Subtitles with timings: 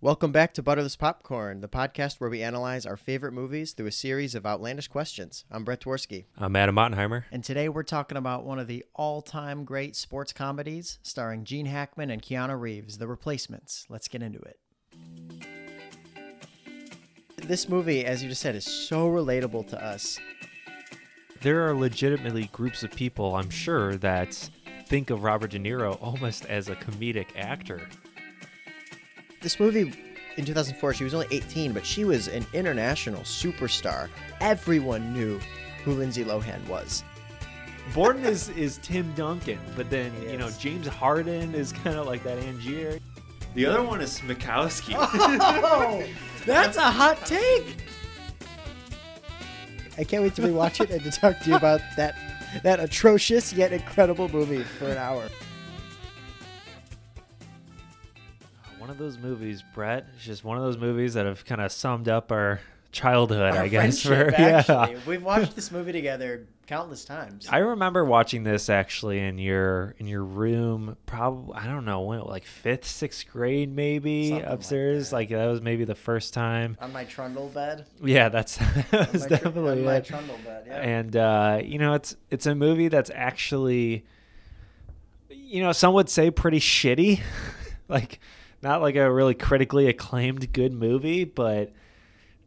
[0.00, 3.92] Welcome back to Butterless Popcorn, the podcast where we analyze our favorite movies through a
[3.92, 5.44] series of outlandish questions.
[5.50, 6.26] I'm Brett Dworsky.
[6.36, 7.24] I'm Adam Ottenheimer.
[7.32, 11.66] And today we're talking about one of the all time great sports comedies starring Gene
[11.66, 13.86] Hackman and Keanu Reeves, The Replacements.
[13.88, 14.60] Let's get into it.
[17.38, 20.20] This movie, as you just said, is so relatable to us.
[21.40, 24.48] There are legitimately groups of people, I'm sure, that
[24.86, 27.80] think of Robert De Niro almost as a comedic actor.
[29.40, 29.92] This movie
[30.36, 34.08] in 2004, she was only 18, but she was an international superstar.
[34.40, 35.40] Everyone knew
[35.84, 37.04] who Lindsay Lohan was.
[37.94, 40.50] Borden is is Tim Duncan, but then He you know.
[40.58, 43.00] James Harden is kind of like that Angier.
[43.54, 44.94] The other one is Smikowski.
[44.98, 46.04] Oh,
[46.44, 47.78] that's a hot take.
[49.96, 52.14] I can't wait to rewatch it and to talk to you about that
[52.62, 55.28] that atrocious yet incredible movie for an hour.
[58.98, 60.06] Of those movies, Brett.
[60.16, 63.62] It's just one of those movies that have kind of summed up our childhood, Our
[63.64, 64.02] I guess.
[64.02, 64.96] for- yeah.
[65.06, 67.46] We've watched this movie together countless times.
[67.50, 72.20] I remember watching this actually in your in your room, probably I don't know when,
[72.22, 75.10] like fifth, sixth grade, maybe Something like upstairs.
[75.10, 75.16] that.
[75.16, 75.46] Like that.
[75.46, 76.76] was maybe the first time.
[76.80, 77.86] on my trundle bed.
[78.02, 78.56] Yeah, that's
[78.90, 80.04] that On was tr- definitely it.
[80.04, 80.64] trundle bed.
[80.66, 80.76] Yeah.
[80.80, 84.04] And uh, you know, it's it's a movie that's actually,
[85.30, 87.20] you know, some would say pretty shitty,
[87.88, 88.18] like
[88.62, 91.72] not like a really critically acclaimed good movie, but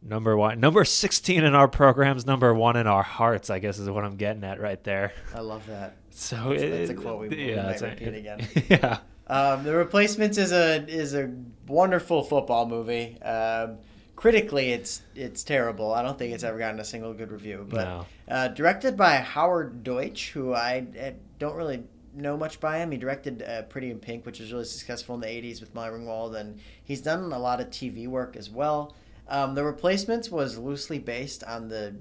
[0.02, 3.50] number one, number sixteen in our programs, number one in our hearts.
[3.50, 5.12] I guess is what I'm getting at right there.
[5.34, 5.96] I love that.
[6.10, 8.46] So That's- it, that's a quote we- we might repeat again.
[8.68, 11.30] Yeah, Um, the Replacements is a is a
[11.66, 13.20] wonderful football movie.
[13.22, 13.78] Um,
[14.16, 15.94] critically, it's it's terrible.
[15.94, 17.66] I don't think it's ever gotten a single good review.
[17.68, 18.06] But No.
[18.28, 21.82] uh, directed by Howard Deutsch, who I, uh don't really
[22.14, 22.90] know much by him.
[22.90, 25.90] He directed uh, Pretty in Pink, which was really successful in the '80s with Molly
[25.90, 28.94] Ringwald, and he's done a lot of TV work as well.
[29.28, 31.94] Um, the Replacements was loosely based on the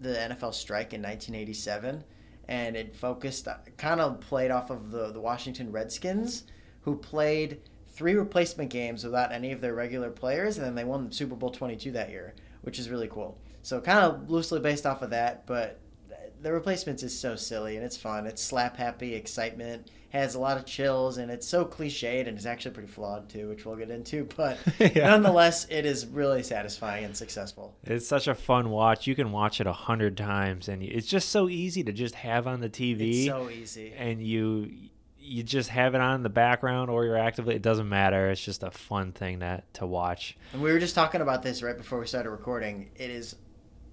[0.00, 2.04] the NFL strike in 1987,
[2.48, 6.44] and it focused kind of played off of the the Washington Redskins,
[6.82, 11.12] who played three replacement games without any of their regular players, and then they won
[11.12, 13.38] Super Bowl 22 that year, which is really cool.
[13.62, 15.80] So kind of loosely based off of that, but
[16.44, 18.26] the replacements is so silly and it's fun.
[18.26, 22.46] It's slap happy excitement, has a lot of chills, and it's so cliched and it's
[22.46, 24.24] actually pretty flawed too, which we'll get into.
[24.36, 25.08] But Yeah.
[25.08, 27.74] nonetheless, it is really satisfying and successful.
[27.82, 29.06] it's such a fun watch.
[29.08, 32.46] You can watch it a hundred times, and it's just so easy to just have
[32.46, 33.24] on the TV.
[33.24, 33.92] It's so easy.
[33.96, 34.70] and you
[35.26, 38.44] you just have it on in the background or you're actively it doesn't matter it's
[38.44, 41.78] just a fun thing that to watch And we were just talking about this right
[41.78, 42.90] before we started recording.
[42.96, 43.34] It is,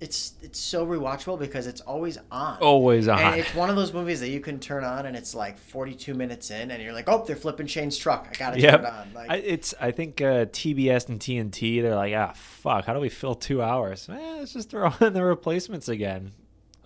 [0.01, 2.57] it's it's so rewatchable because it's always on.
[2.59, 5.33] always on And it's one of those movies that you can turn on and it's
[5.35, 8.27] like 42 minutes in and you're like, oh, they're flipping Shane's truck.
[8.29, 8.71] I gotta Yep.
[8.81, 9.13] turn it on.
[9.13, 12.99] Like, I, it's i think uh, tbs and tnt they're like ah fuck how do
[12.99, 16.31] we fill two hours eh, let's just throw in the replacements again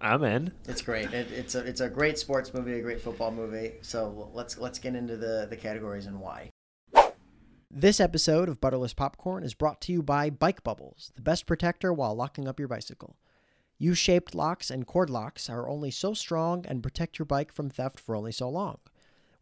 [0.01, 1.11] i'm in It's great.
[1.13, 3.73] It, it's a it's a great sports movie, a great football movie.
[3.81, 6.49] So let's let's get into the the categories and why.
[7.77, 11.91] This episode of Butterless Popcorn is brought to you by Bike Bubbles, the best protector
[11.91, 13.17] while locking up your bicycle.
[13.79, 17.99] U-shaped locks and cord locks are only so strong and protect your bike from theft
[17.99, 18.77] for only so long.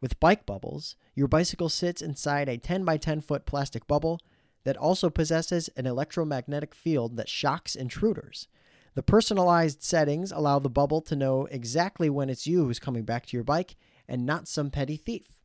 [0.01, 4.19] With Bike Bubbles, your bicycle sits inside a 10 by 10 foot plastic bubble
[4.63, 8.47] that also possesses an electromagnetic field that shocks intruders.
[8.95, 13.27] The personalized settings allow the bubble to know exactly when it's you who's coming back
[13.27, 13.75] to your bike
[14.07, 15.42] and not some petty thief.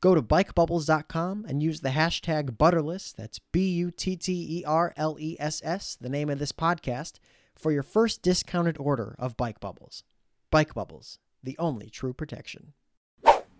[0.00, 4.94] Go to bikebubbles.com and use the hashtag Butterless, that's B U T T E R
[4.96, 7.14] L E S S, the name of this podcast,
[7.56, 10.04] for your first discounted order of Bike Bubbles.
[10.52, 12.74] Bike Bubbles, the only true protection.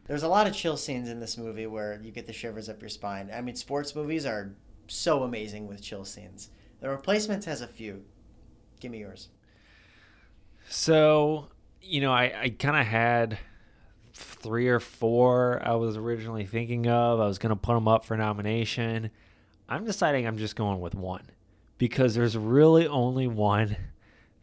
[0.06, 2.80] There's a lot of chill scenes in this movie where you get the shivers up
[2.80, 3.30] your spine.
[3.34, 4.54] I mean, sports movies are
[4.86, 6.50] so amazing with chill scenes.
[6.80, 8.04] The Replacements has a few.
[8.80, 9.28] Give me yours.
[10.68, 11.48] so
[11.80, 13.38] you know i, I kind of had
[14.18, 18.04] three or four i was originally thinking of i was going to put them up
[18.04, 19.10] for nomination
[19.68, 21.22] i'm deciding i'm just going with one
[21.78, 23.76] because there's really only one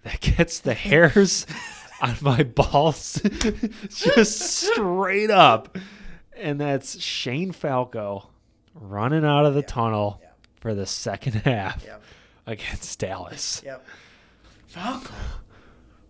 [0.03, 1.45] that gets the hairs
[2.01, 3.21] on my balls
[3.89, 5.77] just straight up
[6.38, 8.29] and that's shane falco
[8.73, 10.21] running out of the tunnel
[10.61, 12.01] for the second half Yep.
[12.47, 13.85] against dallas Yep.
[14.67, 15.13] Falco.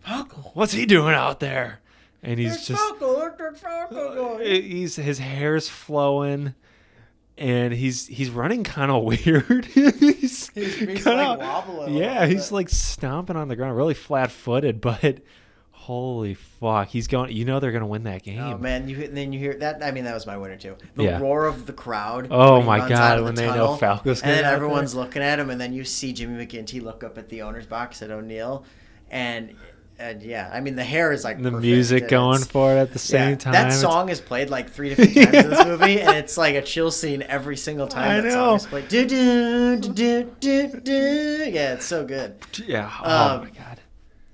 [0.01, 0.51] Falco.
[0.53, 1.81] what's he doing out there?
[2.25, 3.19] And he's just Falco.
[3.19, 6.55] Look Falco uh, he's his hair's flowing
[7.37, 9.65] and he's he's running kind of weird.
[9.65, 12.55] he's He's, he's kinda- like yeah, he's bit.
[12.55, 15.21] like stomping on the ground, really flat-footed, but
[15.85, 16.87] Holy fuck!
[16.87, 17.31] He's going.
[17.31, 18.39] You know they're gonna win that oh, game.
[18.41, 19.83] Oh man, you and then you hear that.
[19.83, 20.75] I mean, that was my winner too.
[20.95, 21.19] The Yeah.
[21.19, 22.29] roar of the crowd.
[22.31, 25.51] Oh my God, of the when they know Falco's and then everyone's looking at him,
[25.51, 28.65] and then you see Jimmy McGinty look up at the owner's box at O'Neill,
[29.11, 29.55] and
[29.97, 32.93] and yeah, I mean the hair is like the perfect, music going for it at
[32.93, 33.53] the same yeah, time.
[33.53, 36.61] That song is played like three different times in this movie, and it's like a
[36.61, 38.31] chill scene every single time I that know.
[38.31, 38.87] song is played.
[38.89, 41.49] Do, do, do, do, do.
[41.51, 42.35] Yeah, it's so good.
[42.65, 42.91] Yeah.
[43.03, 43.79] Oh Um, my god.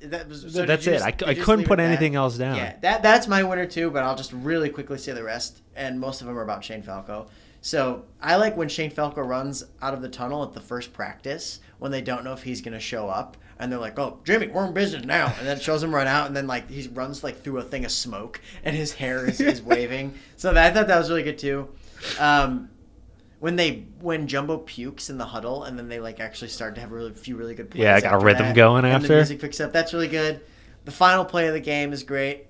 [0.04, 0.94] That was, so That's it.
[1.00, 1.90] just- I, I couldn't put at that?
[1.90, 2.56] anything else down.
[2.56, 6.00] Yeah, that that's my winner too, but I'll just really quickly say the rest, and
[6.00, 7.28] most of them are about Shane Falco.
[7.64, 11.60] So I like when Shane Falco runs out of the tunnel at the first practice
[11.78, 14.48] when they don't know if he's going to show up, and they're like, "Oh, Jimmy,
[14.48, 16.88] we're in business now," and then it shows him run out, and then like he
[16.90, 20.16] runs like through a thing of smoke, and his hair is, is waving.
[20.36, 21.70] So that, I thought that was really good too.
[22.20, 22.70] Um,
[23.40, 26.82] when they when Jumbo pukes in the huddle, and then they like actually start to
[26.82, 27.84] have a really, few really good plays.
[27.84, 29.08] Yeah, I got a rhythm that, going after.
[29.08, 29.72] The music picks up.
[29.72, 30.42] That's really good.
[30.86, 32.48] The final play of the game is great.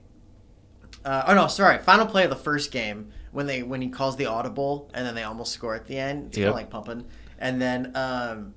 [1.03, 1.79] Uh, oh no, sorry.
[1.79, 5.15] Final play of the first game when they when he calls the audible and then
[5.15, 6.27] they almost score at the end.
[6.27, 7.05] It's kind of like pumping.
[7.37, 8.53] And then um,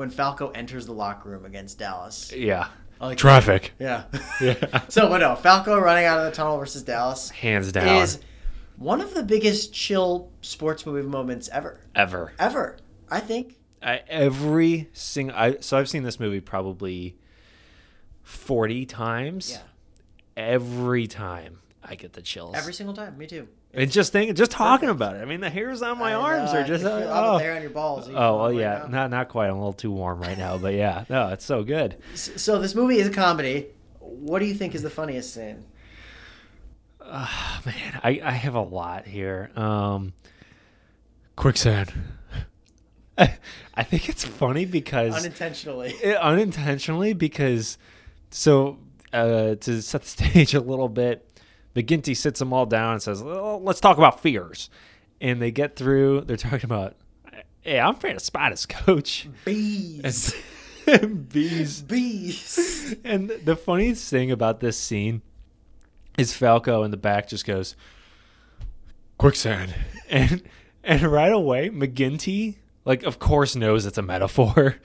[0.00, 2.32] when Falco enters the locker room against Dallas.
[2.32, 2.68] Yeah.
[2.98, 3.72] Like- Traffic.
[3.78, 4.04] Yeah.
[4.40, 4.80] Yeah.
[4.88, 8.02] so, but no, Falco running out of the tunnel versus Dallas Hands down.
[8.02, 8.20] is
[8.78, 11.78] one of the biggest chill sports movie moments ever.
[11.94, 12.32] ever.
[12.38, 12.78] Ever,
[13.10, 13.58] I think.
[13.82, 15.36] I, every single.
[15.36, 17.16] I so I've seen this movie probably
[18.22, 19.50] forty times.
[19.52, 19.58] Yeah.
[20.36, 22.54] Every time I get the chills.
[22.56, 23.18] Every single time.
[23.18, 23.46] Me too.
[23.72, 25.20] And just think, just talking about it.
[25.20, 27.38] I mean, the hairs on my I arms are just uh, oh.
[27.38, 28.08] the hair on your balls.
[28.08, 29.46] You Oh well, it right yeah, not not quite.
[29.48, 31.96] I'm a little too warm right now, but yeah, no, it's so good.
[32.14, 33.68] So this movie is a comedy.
[34.00, 35.64] What do you think is the funniest scene?
[37.02, 39.50] Ah, man, I, I have a lot here.
[39.56, 40.12] Um,
[41.36, 41.92] quicksand.
[43.18, 43.36] I,
[43.74, 45.90] I think it's funny because Unintentionally.
[46.02, 47.78] it- unintentionally because
[48.30, 48.78] so
[49.12, 51.29] uh, to set the stage a little bit,
[51.74, 54.70] McGinty sits them all down and says, "Let's talk about fears,"
[55.20, 56.22] and they get through.
[56.22, 56.96] They're talking about,
[57.60, 60.34] "Hey, I'm afraid of spiders, Coach." Bees.
[60.86, 61.82] And bees.
[61.82, 62.96] Bees.
[63.04, 65.22] And the funniest thing about this scene
[66.18, 67.76] is Falco in the back just goes,
[69.18, 69.74] quicksand.
[70.10, 70.42] And
[70.82, 74.76] and right away, McGinty, like, of course knows it's a metaphor.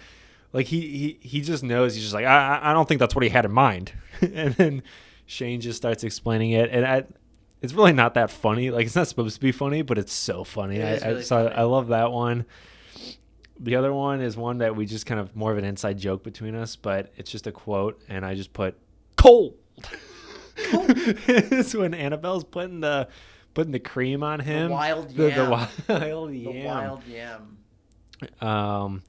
[0.54, 0.80] Like he
[1.22, 3.30] he, he just knows he's just like, I I I don't think that's what he
[3.30, 3.92] had in mind.
[4.22, 4.84] and then
[5.26, 6.70] Shane just starts explaining it.
[6.72, 7.04] And I
[7.62, 8.70] it's really not that funny.
[8.70, 10.78] Like it's not supposed to be funny, but it's so funny.
[10.78, 11.56] It I, I so funny.
[11.56, 12.46] I love that one.
[13.60, 16.24] The other one is one that we just kind of more of an inside joke
[16.24, 18.78] between us, but it's just a quote, and I just put
[19.16, 19.56] cold.
[20.58, 23.08] it's when Annabelle's putting the
[23.54, 24.70] putting the cream on him.
[24.70, 25.68] wild The, the yam.
[25.88, 27.58] The wild yam.
[28.42, 29.04] Um,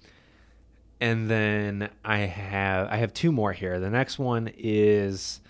[1.00, 3.78] and then I have I have two more here.
[3.80, 5.40] The next one is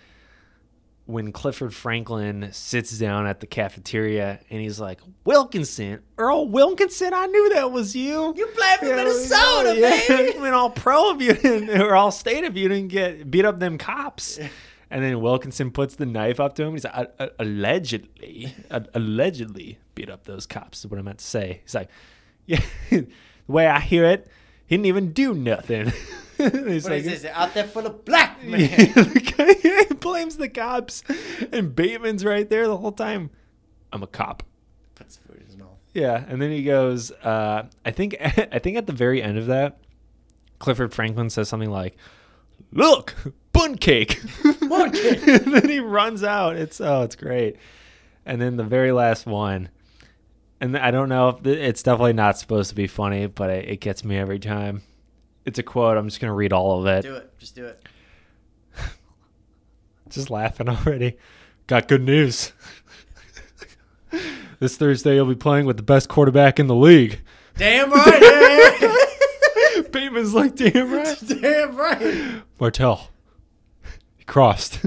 [1.07, 7.27] when Clifford Franklin sits down at the cafeteria and he's like, Wilkinson, Earl Wilkinson, I
[7.27, 8.35] knew that was you.
[8.37, 10.01] You play for Yeah, Minnesota, yeah.
[10.09, 10.39] baby.
[10.41, 13.61] Mean, all pro of you didn't, or all state of you didn't get beat up
[13.61, 14.39] them cops.
[14.91, 16.73] And then Wilkinson puts the knife up to him.
[16.73, 18.55] He's like, "A- a- allegedly,
[18.95, 20.81] allegedly beat up those cops.
[20.85, 21.61] Is what I meant to say.
[21.63, 21.89] He's like,
[22.47, 22.61] yeah.
[22.91, 23.07] the
[23.49, 24.29] way I hear it,
[24.67, 25.93] he didn't even do nothing.
[26.37, 27.25] He's What like, is this?
[27.33, 28.69] Out there for the black man.
[28.69, 31.03] he blames the cops,
[31.53, 33.31] and Bateman's right there the whole time.
[33.93, 34.43] I'm a cop.
[34.95, 35.69] Puts food in his mouth.
[35.95, 37.11] Yeah, and then he goes.
[37.11, 39.79] Uh, I think I think at the very end of that,
[40.59, 41.97] Clifford Franklin says something like,
[42.73, 43.15] "Look,
[43.53, 44.21] bun cake."
[44.69, 45.27] Bun cake.
[45.27, 46.57] and then he runs out.
[46.57, 47.57] It's oh, it's great.
[48.27, 49.69] And then the very last one,
[50.61, 53.81] and I don't know if it's definitely not supposed to be funny, but it, it
[53.81, 54.83] gets me every time.
[55.47, 55.97] It's a quote.
[55.97, 57.03] I'm just gonna read all of it.
[57.03, 57.39] Do it.
[57.39, 57.81] Just do it.
[60.09, 61.17] Just laughing already.
[61.69, 62.53] Got good news.
[64.59, 67.21] this Thursday, you'll be playing with the best quarterback in the league.
[67.57, 69.07] Damn right.
[69.93, 71.17] Bateman's like, damn right.
[71.27, 72.43] Damn right.
[72.61, 73.09] Martell.
[74.17, 74.81] He crossed.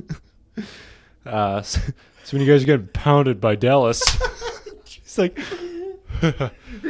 [1.26, 1.80] uh, so,
[2.24, 4.04] so when you guys are getting pounded by Dallas,
[4.86, 5.40] he's like,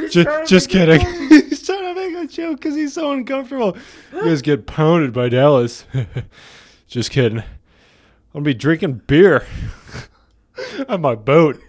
[0.09, 1.01] just, just kidding.
[1.29, 3.77] he's trying to make a joke because he's so uncomfortable.
[4.13, 5.85] You guys get pounded by Dallas.
[6.87, 7.39] just kidding.
[7.39, 7.43] I'm
[8.33, 9.45] gonna be drinking beer
[10.87, 11.59] on my boat.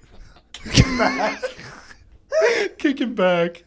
[0.53, 1.43] Kicking back.
[2.79, 3.65] Kick him back.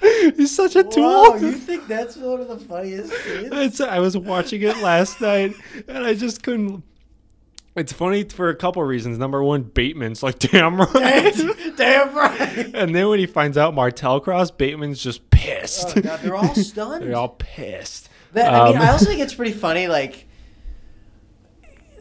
[0.00, 1.02] He's such a tool.
[1.02, 3.10] Wow, you think that's one of the funniest?
[3.26, 5.54] It's, I was watching it last night
[5.88, 6.82] and I just couldn't.
[7.74, 9.18] It's funny for a couple reasons.
[9.18, 11.34] Number one, Bateman's like, damn right.
[11.76, 12.74] Damn right.
[12.74, 15.96] and then when he finds out Martell crossed, Bateman's just pissed.
[15.96, 17.04] Oh, God, they're all stunned.
[17.04, 18.08] They're all pissed.
[18.32, 19.86] That, I mean, Um, I also think it's pretty funny.
[19.88, 20.26] Like,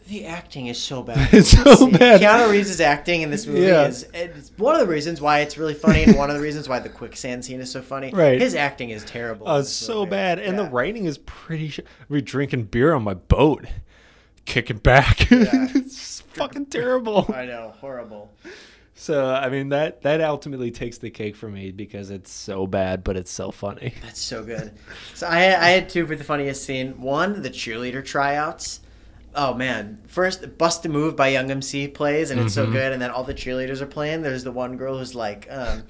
[0.08, 1.30] The acting is so bad.
[1.34, 2.22] It's so bad.
[2.22, 3.88] Keanu Reeves' acting in this movie Yeah.
[3.88, 6.68] is it's one of the reasons why it's really funny, and one of the reasons
[6.68, 8.12] why the quicksand scene is so funny.
[8.12, 8.40] Right.
[8.42, 9.48] His acting is terrible.
[9.58, 10.10] It's so movie.
[10.12, 10.64] bad, and Yeah.
[10.64, 11.70] the writing is pretty.
[11.70, 13.66] Sh- we drinking beer on my boat,
[14.46, 15.30] kicking back.
[15.32, 15.68] Yeah.
[15.76, 17.26] it's fucking terrible.
[17.34, 18.30] I know, horrible.
[19.04, 23.04] So I mean that that ultimately takes the cake for me because it's so bad,
[23.04, 23.94] but it's so funny.
[24.02, 24.72] That's so good.
[25.14, 27.02] So I I had two for the funniest scene.
[27.02, 28.80] One, the cheerleader tryouts.
[29.36, 30.00] Oh man!
[30.08, 32.72] First, "Bust a Move" by Young MC plays, and it's so Mhm.
[32.72, 32.94] good.
[32.94, 34.22] And then all the cheerleaders are playing.
[34.22, 35.84] There's the one girl who's like, um,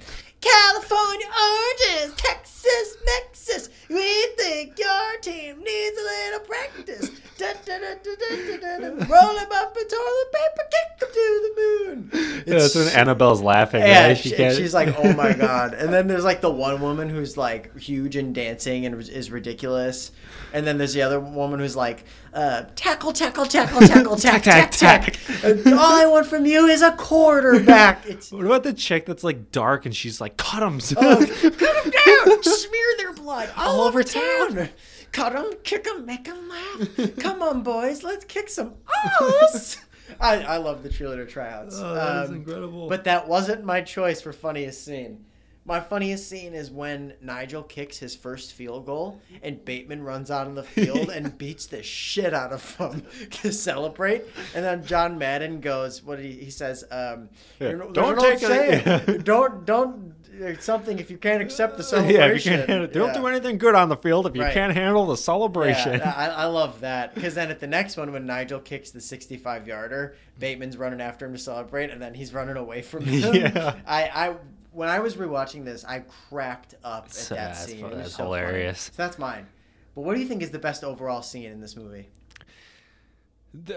[0.44, 3.68] "California oranges, Texas, Texas.
[3.88, 7.10] We think your team needs a little practice.
[7.38, 9.06] Da, da, da, da, da, da, da, da.
[9.12, 12.10] Roll 'em up in toilet paper, kick 'em to the moon."
[12.46, 13.80] Yeah, that's when Annabelle's laughing.
[13.82, 14.16] Yeah, right?
[14.18, 17.36] she, can't- she's like, "Oh my god!" And then there's like the one woman who's
[17.36, 20.12] like huge and dancing and is- is ridiculous,
[20.52, 22.04] and then there's the other woman who's like,
[22.34, 26.82] uh, "Tackle, tackle, tackle, tackle, tack, tack, tack." And All I want from you is
[26.82, 28.04] a quarterback.
[28.06, 30.78] It's What about the chick that's like dark and she's like cut 'em?
[30.96, 34.68] oh, cut them down, smear their blood all, over town.
[35.12, 37.16] Cut them, kick them, make them laugh.
[37.20, 38.74] Come on, boys, let's kick some
[39.22, 39.78] ass.
[40.20, 41.76] I, I love the cheerleader tryouts.
[41.78, 42.88] Oh, that is Um, incredible.
[42.88, 45.24] But that wasn't my choice for funniest scene.
[45.66, 50.46] My funniest scene is when Nigel kicks his first field goal and Bateman runs out
[50.46, 54.24] on the field and beats the shit out of him to celebrate.
[54.54, 56.84] And then John Madden goes, "What did he, he says?
[56.90, 57.30] Um,
[57.60, 59.16] Yeah, you know, don't take it- yeah.
[59.24, 60.14] Don't don't
[60.60, 62.34] something if you can't accept the yeah, celebration.
[62.34, 63.20] if you can't handle, don't Yeah.
[63.20, 64.52] do anything good on the field if you Right.
[64.52, 65.92] can't handle the celebration.
[65.94, 69.00] Yeah, I, I love that because then at the next one, when Nigel kicks the
[69.00, 73.32] 65 yarder, Bateman's running after him to celebrate, and then he's running away from him.
[73.34, 73.76] Yeah.
[73.86, 74.34] I, I
[74.74, 77.80] when I was rewatching this, I cracked up at So that that's scene.
[77.80, 78.80] fu- It was that's so hilarious.
[78.92, 79.46] So that's mine.
[79.94, 82.08] But what do you think is the best overall scene in this movie?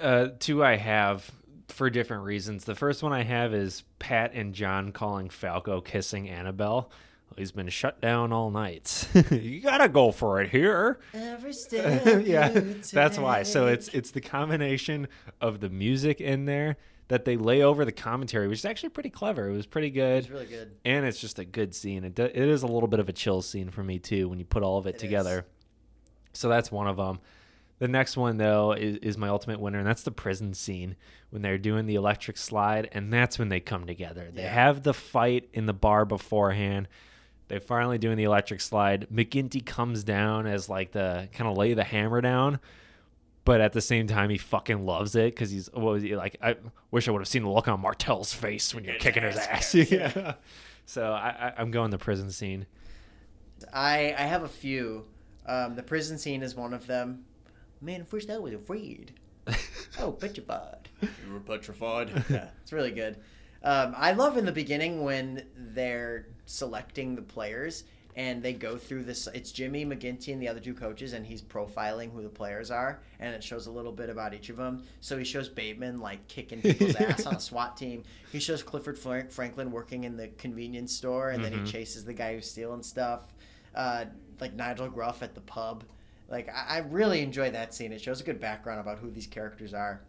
[0.01, 1.29] Uh, two I have
[1.67, 2.63] for different reasons.
[2.65, 6.89] The first one I have is Pat and John calling Falco kissing Annabelle.
[7.35, 9.07] He's been shut down all night.
[9.31, 10.99] you gotta go for it here.
[11.13, 13.43] Every step yeah, you that's why.
[13.43, 15.07] So it's it's the combination
[15.39, 16.77] of the music in there
[17.09, 19.49] that they lay over the commentary, which is actually pretty clever.
[19.49, 20.71] It was pretty good, It's really good.
[20.83, 22.03] and it's just a good scene.
[22.03, 24.39] It do, it is a little bit of a chill scene for me too when
[24.39, 25.39] you put all of it, It together.
[25.39, 26.39] is.
[26.39, 27.19] So that's one of them.
[27.79, 30.95] The next one though is, is my ultimate winner, and that's the prison scene
[31.29, 34.29] when they're doing the electric slide, and that's when they come together.
[34.33, 34.53] They Yeah.
[34.53, 36.87] have the fight in the bar beforehand.
[37.47, 39.07] They're finally doing the electric slide.
[39.13, 42.59] McGinty comes down as like the kind of lay the hammer down,
[43.47, 46.35] but at the same time he fucking loves it because he's what was he like?
[46.43, 46.57] I
[46.91, 49.37] wish I would have seen the look on Martell's face when you're His kicking his
[49.37, 49.91] ass ass.
[49.91, 50.33] yeah.
[50.85, 52.65] So I, I, I'm going the prison scene.
[53.73, 55.05] I I have a few.
[55.45, 57.23] Um, the prison scene is one of them.
[57.81, 59.13] Man, at first I was afraid.
[59.99, 60.89] Oh, petrified.
[61.01, 62.09] You were petrified.
[62.29, 63.17] yeah, it's really good.
[63.63, 67.83] Um, I love in the beginning when they're selecting the players
[68.17, 69.27] and they go through this.
[69.33, 72.99] It's Jimmy McGinty and the other two coaches, and he's profiling who the players are,
[73.19, 74.83] and it shows a little bit about each of them.
[75.01, 78.03] So he shows Bateman like kicking people's ass on a SWAT team.
[78.31, 81.65] He shows Clifford Franklin working in the convenience store, and then Mhm.
[81.65, 83.33] he chases the guy who's stealing stuff.
[83.75, 84.05] Uh,
[84.41, 85.83] like Nigel Gruff at the pub.
[86.29, 87.91] Like I, I really enjoy that scene.
[87.93, 90.01] It shows a good background about who these characters are.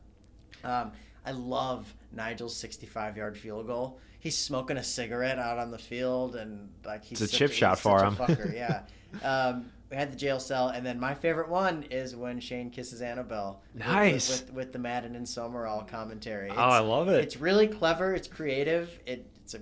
[0.65, 0.93] Um,
[1.29, 4.01] I love Nigel's 65 yard field goal.
[4.19, 7.79] He's smoking a cigarette out on the field, and like he's It's a chip shot
[7.79, 8.17] for him.
[8.17, 8.83] fucker, yeah.
[9.23, 13.03] Um, we had the jail cell, and then my favorite one is when Shane kisses
[13.03, 13.63] Annabelle.
[13.75, 14.31] Nice.
[14.31, 16.51] with, with, with the Madden and Summerall commentary.
[16.51, 17.23] oh, I love it.
[17.23, 18.15] It's really clever.
[18.15, 18.99] It's creative.
[19.07, 19.61] It, it's a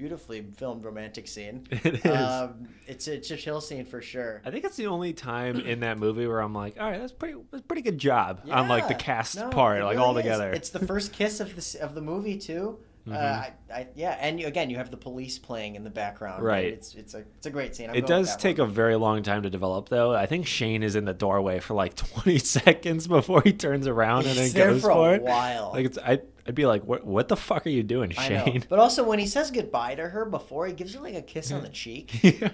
[0.00, 1.66] beautifully filmed romantic scene.
[1.84, 2.10] It is.
[2.10, 4.40] Um, it's a, it's a chill scene for sure.
[4.46, 7.12] I think it's the only time in that movie where I'm like, all right, that's
[7.12, 10.50] pretty, that's pretty good job on like the cast No, part, like really all together.
[10.52, 12.78] It's the first kiss of the of the movie too.
[13.08, 13.14] Uh, Mhm.
[13.14, 16.42] I, I, yeah, and you, again, you have the police playing in the background.
[16.42, 16.66] Right.
[16.66, 17.88] It's it's a it's a great scene.
[17.90, 18.68] I'm it does take one.
[18.68, 20.14] a very long time to develop, though.
[20.14, 24.26] I think Shane is in the doorway for like 20 seconds before he turns around
[24.26, 25.22] and then there goes for for a it.
[25.22, 25.70] while.
[25.72, 28.44] Like it's, I, I'd be like, what, what the fuck are you doing, I know.
[28.44, 28.64] Shane?
[28.68, 31.52] But also when he says goodbye to her before he gives her like a kiss
[31.52, 32.22] on the cheek.
[32.22, 32.50] yeah.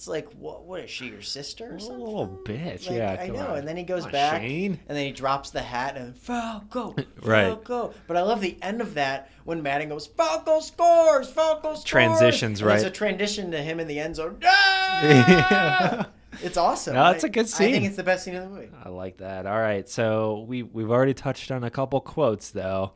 [0.00, 2.00] It's like what what is she your sister or A something?
[2.02, 3.18] little bitch, Like, yeah.
[3.20, 3.48] I know.
[3.48, 3.58] on.
[3.58, 4.80] And then he goes on, back Shane.
[4.88, 7.48] and then he drops the hat and Falco, Right.
[7.48, 7.92] Falco.
[8.06, 11.84] But I love the end of that when Madden goes Falco scores, Falco scores.
[11.84, 14.38] Transitions, And It's a transition to him in the end zone.
[14.46, 16.08] Ah!
[16.42, 16.94] It's awesome.
[16.94, 17.68] No, it's I- a good scene.
[17.68, 18.70] I think it's the best scene in the movie.
[18.82, 19.44] I like that.
[19.44, 22.92] All right, so we we've already touched on a couple quotes though.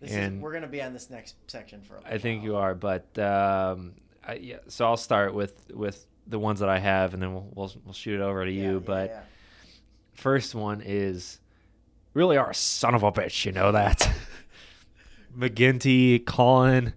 [0.00, 2.50] This is, And- we're gonna be on this next section for a I think while.
[2.50, 3.94] you are, but um,
[4.26, 4.56] I, yeah.
[4.68, 7.94] So I'll start with with the ones that I have, and then we'll we'll, we'll
[7.94, 8.72] shoot it over to Yeah, you.
[8.74, 9.20] yeah, but yeah.
[10.14, 11.38] first one is
[12.14, 13.44] really are a son of a bitch.
[13.44, 14.10] You know that.
[15.36, 16.92] McGinty, Colin,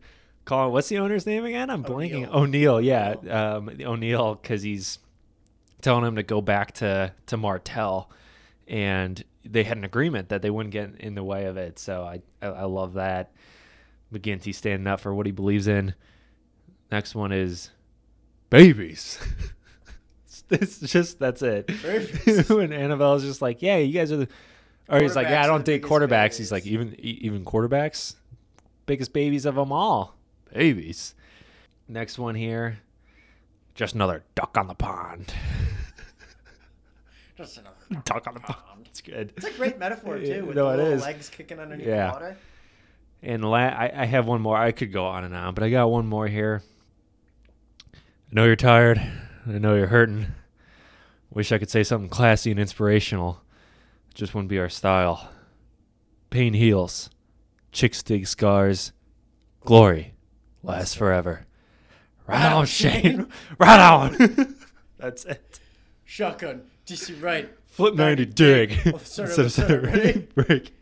[0.46, 0.72] Colin.
[0.72, 1.70] What's the owner's name again?
[1.70, 2.28] I'm blanking.
[2.32, 2.80] O'Neill.
[2.82, 5.00] Yeah, um, O'Neill, because he's
[5.82, 8.12] telling him to go back to to Martell,
[8.68, 11.80] and they had an agreement that they wouldn't get in the way of it.
[11.80, 13.32] So I I, I love that.
[14.14, 15.94] McGinty standing up for what he believes in.
[16.92, 17.72] Next one is
[18.50, 19.20] babies.
[20.50, 21.68] it's just that's it.
[21.68, 22.50] Babies.
[22.50, 24.28] when Annabelle's just like, yeah, you guys are the.
[24.90, 26.38] Or he's like, yeah, I don't date biggest quarterbacks.
[26.38, 28.16] He's like, even e- even quarterbacks,
[28.86, 30.16] biggest babies of them all,
[30.54, 31.14] babies.
[31.90, 32.80] Next one here,
[33.76, 35.34] just another duck on the pond.
[37.38, 37.76] Just another
[38.06, 38.88] duck on the pond.
[38.88, 39.34] It's good.
[39.38, 42.08] It's a great metaphor too, with No, the it little legs kicking underneath Yeah.
[42.08, 42.38] the water.
[43.22, 44.58] And la- I, I have one more.
[44.58, 46.64] I could go on and on, but I got one more here.
[48.30, 49.02] I know you're tired.
[49.48, 50.28] I know you're hurting.
[51.32, 53.42] Wish I could say something classy and inspirational.
[54.12, 55.30] It just wouldn't be our style.
[56.30, 57.10] Pain heals.
[57.72, 58.92] Chicks dig scars.
[59.62, 60.14] Glory
[60.64, 61.46] lasts forever.
[62.28, 63.28] Right on, Shane.
[63.58, 64.56] Right on.
[64.98, 65.60] That's it.
[66.04, 67.50] Shotgun, DC right.
[67.68, 68.80] Flip 90 90 dig.
[68.94, 70.74] Oh, sorry, Instead of break.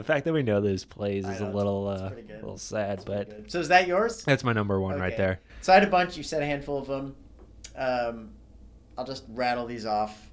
[0.00, 2.56] The fact that we know those plays is know, a little, it's uh, pretty little
[2.56, 4.24] sad, but So is that yours?
[4.24, 5.40] that's my number one right there.
[5.60, 6.16] So I had a bunch.
[6.16, 7.14] You said a handful of them.
[7.76, 8.30] Um,
[8.96, 10.30] I'll just rattle these off.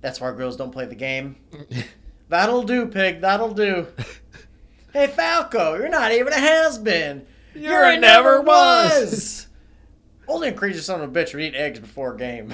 [0.00, 1.36] That's why girls don't play the game.
[2.30, 3.20] That'll do, pig.
[3.20, 3.88] That'll do.
[4.92, 7.24] Hey, Falco, you're not even a has been.
[7.54, 9.46] You're a never was.
[10.26, 12.52] Only a crazy son of a bitch would eat eggs before a game.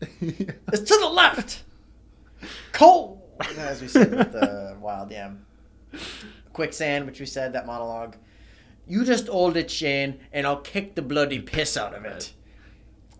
[0.20, 1.62] It's to the left.
[2.72, 3.22] Cold,
[3.56, 5.45] as we said with the wild yam.
[6.52, 8.16] Quicksand, which we said that monologue.
[8.88, 12.32] You just hold it, Shane, and I'll kick the bloody piss out of it.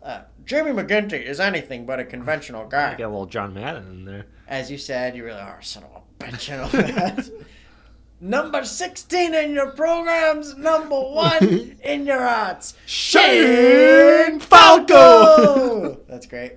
[0.03, 2.93] Uh, Jamie McGinty is anything but a conventional guy.
[2.95, 4.27] got a little John Madden in there.
[4.47, 7.29] As you said, you really are a son of a bitch and all that.
[8.21, 12.75] number 16 in your programs, number one in your arts.
[12.87, 16.01] Shane Falco!
[16.09, 16.53] That's great.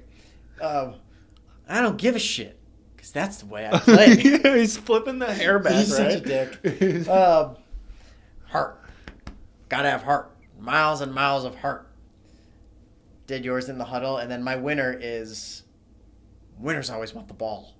[0.61, 0.95] Um,
[1.67, 2.58] I don't give a shit,
[3.09, 4.15] because that's the way I play.
[4.59, 7.07] He's flipping the hair back, He's such a dick.
[7.09, 7.57] um,
[8.45, 8.79] heart.
[9.69, 10.35] Gotta have heart.
[10.59, 11.87] Miles and miles of heart.
[13.27, 15.63] Did yours in the huddle, and then my winner is
[16.57, 17.75] winners always want the ball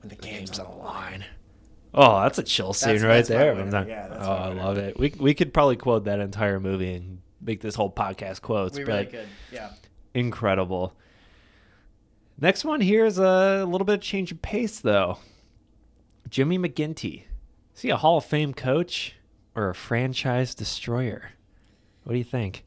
[0.00, 1.24] when the game's, Game's on the line.
[1.92, 3.52] Oh, that's a chill scene That's- right that's there.
[3.52, 3.64] winner.
[3.64, 4.98] I'm not- Yeah, that's oh, my I love it.
[4.98, 8.84] We we could probably quote that entire movie and make this whole podcast quotes, We
[8.84, 9.28] but really could.
[9.52, 9.70] Yeah.
[10.14, 10.94] incredible.
[12.40, 15.18] Next one here is a little bit of change of pace, though.
[16.28, 17.24] Jimmy McGinty.
[17.74, 19.14] Is he a Hall of Fame coach
[19.54, 21.30] or a franchise destroyer?
[22.02, 22.64] What do you think?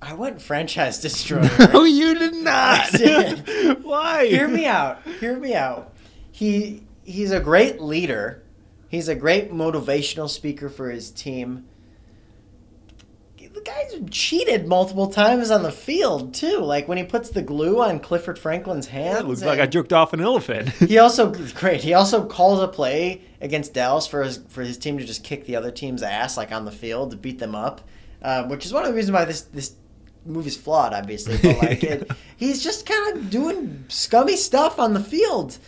[0.00, 1.50] I went franchise destroyer.
[1.72, 2.88] No, you did not.
[2.94, 4.26] I Why?
[4.26, 5.02] Hear me out.
[5.20, 5.94] Hear me out.
[6.30, 8.42] He he's a great leader.
[8.88, 11.66] He's a great motivational speaker for his team.
[13.58, 16.58] The guy's cheated multiple times on the field too.
[16.58, 19.20] Like when he puts the glue on Clifford Franklin's hands.
[19.20, 20.68] It looks like I jerked off an elephant.
[20.78, 21.82] he also great.
[21.82, 25.46] He also calls a play against Dallas for his for his team to just kick
[25.46, 27.80] the other team's ass, like on the field, to beat them up,
[28.22, 29.74] um, which is one of the reasons why this this
[30.24, 31.36] movie's flawed, obviously.
[31.42, 35.58] But like, it, he's just kind of doing scummy stuff on the field,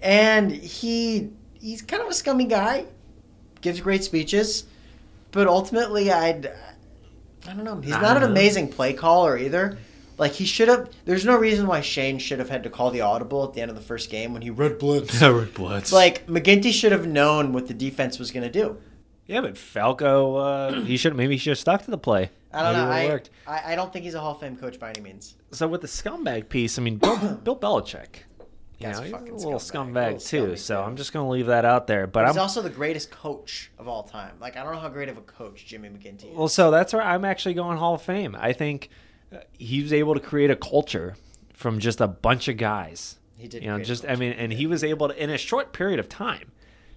[0.00, 2.86] and he he's kind of a scummy guy.
[3.60, 4.64] Gives great speeches,
[5.32, 6.50] but ultimately, I'd
[7.48, 7.80] I don't know.
[7.80, 8.28] He's not an know.
[8.28, 9.78] amazing play caller either.
[10.18, 10.90] Like he should have.
[11.06, 13.70] There's no reason why Shane should have had to call the audible at the end
[13.70, 15.20] of the first game when he red blitz.
[15.22, 15.92] Red Bloods.
[15.92, 18.76] like McGinty should have known what the defense was going to do.
[19.26, 22.28] yeah, but Falco, uh, he should maybe he should have stuck to the play.
[22.52, 22.90] I don't Maybe know.
[22.90, 23.30] it I, worked.
[23.46, 25.36] I I don't think he's a Hall of Fame coach by any means.
[25.52, 28.24] So with the scumbag piece, I mean, Bill, Bill Belichick.
[28.80, 30.56] You know, he's a little scumbag, scumbag, little too.
[30.56, 30.80] so too.
[30.80, 32.06] I'm just gonna leave that out there.
[32.06, 34.36] But he's I'm also the greatest coach of all time.
[34.40, 36.36] Like I don't know how great of a coach Jimmy McGinty is.
[36.36, 36.48] well.
[36.48, 38.34] So that's where I'm actually going Hall of Fame.
[38.38, 38.88] I think
[39.32, 41.16] uh, he was able to create a culture
[41.52, 43.18] from just a bunch of guys.
[43.36, 43.62] he did.
[43.62, 46.08] You know, just I mean, and he was able to in a short period of
[46.08, 46.50] time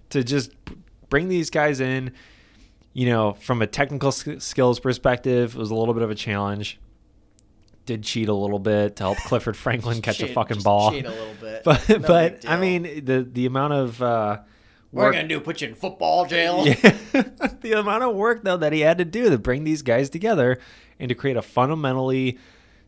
[0.08, 0.52] to just
[1.10, 2.12] bring these guys in.
[2.94, 6.78] You know, from a technical skills perspective, it was a little bit of a challenge.
[7.86, 10.90] Did cheat a little bit to help Clifford Franklin catch a fucking ball.
[10.90, 11.62] Cheat a little bit.
[11.64, 14.38] but No but I mean the the amount of uh,
[14.92, 15.40] work, we gonna do?
[15.40, 16.66] Put you in football jail?
[16.66, 16.96] yeah,
[17.60, 20.58] the amount of work though that he had to do to bring these guys together
[20.98, 22.38] and to create a fundamentally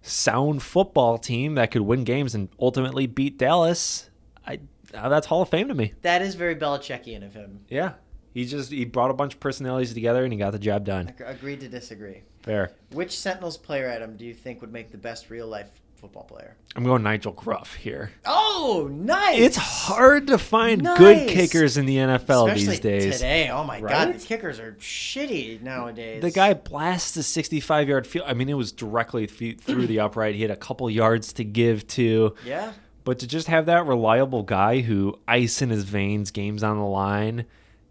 [0.03, 4.09] sound football team that could win games and ultimately beat Dallas.
[4.47, 4.61] I
[4.95, 5.95] uh, that's Hall of Fame to me.
[6.03, 7.61] That is very Belichickian of him.
[7.69, 7.95] Yeah,
[8.37, 11.09] he just he brought a bunch of personalities together and he got the job done.
[11.09, 12.23] Ag- Agreed to disagree.
[12.43, 12.73] Fair.
[12.93, 16.55] Which Sentinels player, Adam, do you think would make the best real life football player.
[16.77, 18.13] I'm going Nigel Gruff here.
[18.27, 19.39] Oh, nice!
[19.39, 23.15] It's hard to find good kickers in the NFL Especially these days.
[23.15, 23.49] today.
[23.49, 26.21] Oh my god, the kickers are shitty nowadays.
[26.21, 28.27] The guy blasts a 65 yard field.
[28.29, 30.35] I mean, it was directly through the upright.
[30.35, 32.35] He had a couple yards to give to.
[32.45, 32.73] Yeah.
[33.05, 36.85] But to just have that reliable guy who ice in his veins, games on the
[36.85, 37.47] line,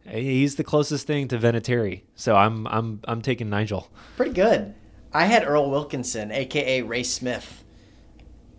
[0.07, 2.03] he's the closest thing to Vinatieri.
[2.15, 3.89] So I'm I'm I'm taking Nigel.
[4.17, 4.73] Pretty good.
[5.13, 7.63] I had Earl Wilkinson, aka Ray Smith.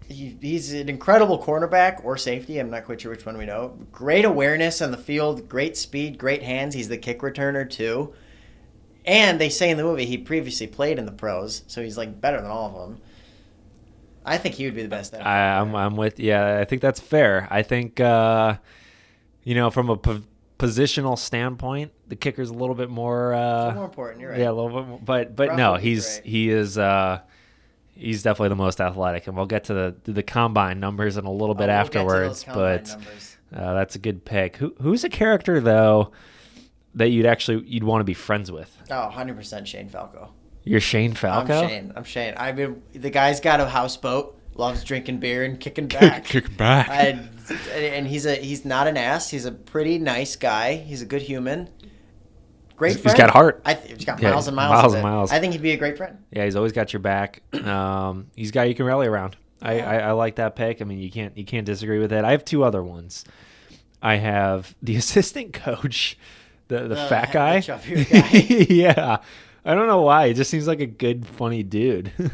[0.08, 2.58] He, he's an incredible cornerback or safety.
[2.58, 3.76] I'm not quite sure which one we know.
[3.90, 6.74] Great awareness on the field, great speed, great hands.
[6.74, 8.14] He's the kick returner too.
[9.04, 12.20] And they say in the movie he previously played in the pros, so he's like
[12.20, 13.00] better than all of them.
[14.24, 15.14] I think he would be the best.
[15.14, 15.74] I, I'm.
[15.76, 16.58] I'm with yeah.
[16.58, 17.46] I think that's fair.
[17.48, 18.56] I think uh,
[19.44, 19.96] you know from a
[20.58, 23.34] positional standpoint, the kicker's a little bit more.
[23.34, 24.20] Uh, more important.
[24.20, 24.40] You're right.
[24.40, 26.26] Yeah, a little bit, more, but but no, he's great.
[26.30, 27.20] he is uh,
[27.94, 31.24] he's definitely the most athletic, and we'll get to the to the combine numbers in
[31.24, 32.44] a little Oh, bit we'll afterwards.
[32.44, 32.96] But
[33.54, 34.56] uh, that's a good pick.
[34.56, 36.12] Who who's a character though
[36.94, 38.74] that you'd actually you'd want to be friends with?
[38.90, 40.30] oh, 100% Shane Falco.
[40.64, 41.62] You're Shane Falco.
[41.62, 41.92] I'm Shane.
[41.94, 42.34] I'm Shane.
[42.36, 46.24] I mean, the guy's got a houseboat, loves drinking beer and kicking back.
[46.24, 46.88] Kick back.
[46.88, 47.18] I,
[47.72, 49.30] and he's a he's not an ass.
[49.30, 50.74] He's a pretty nice guy.
[50.76, 51.68] He's a good human.
[52.76, 53.18] Great He's- he's friend.
[53.18, 53.62] got heart.
[53.64, 54.70] I th- he's got Yeah, miles and miles.
[54.82, 55.32] miles and miles.
[55.32, 56.18] I think he'd be a great friend.
[56.30, 57.42] Yeah, he's always got your back.
[57.66, 59.36] Um, he's a guy you can rally around.
[59.62, 60.82] I, I, I like that pick.
[60.82, 62.24] I mean, you can't you can't disagree with it.
[62.24, 63.24] I have two other ones.
[64.02, 66.18] I have the assistant coach,
[66.68, 67.60] the the, The fat guy.
[67.60, 67.80] guy.
[68.68, 69.18] yeah,
[69.64, 70.28] I don't know why.
[70.28, 72.12] He just seems like a good, funny dude.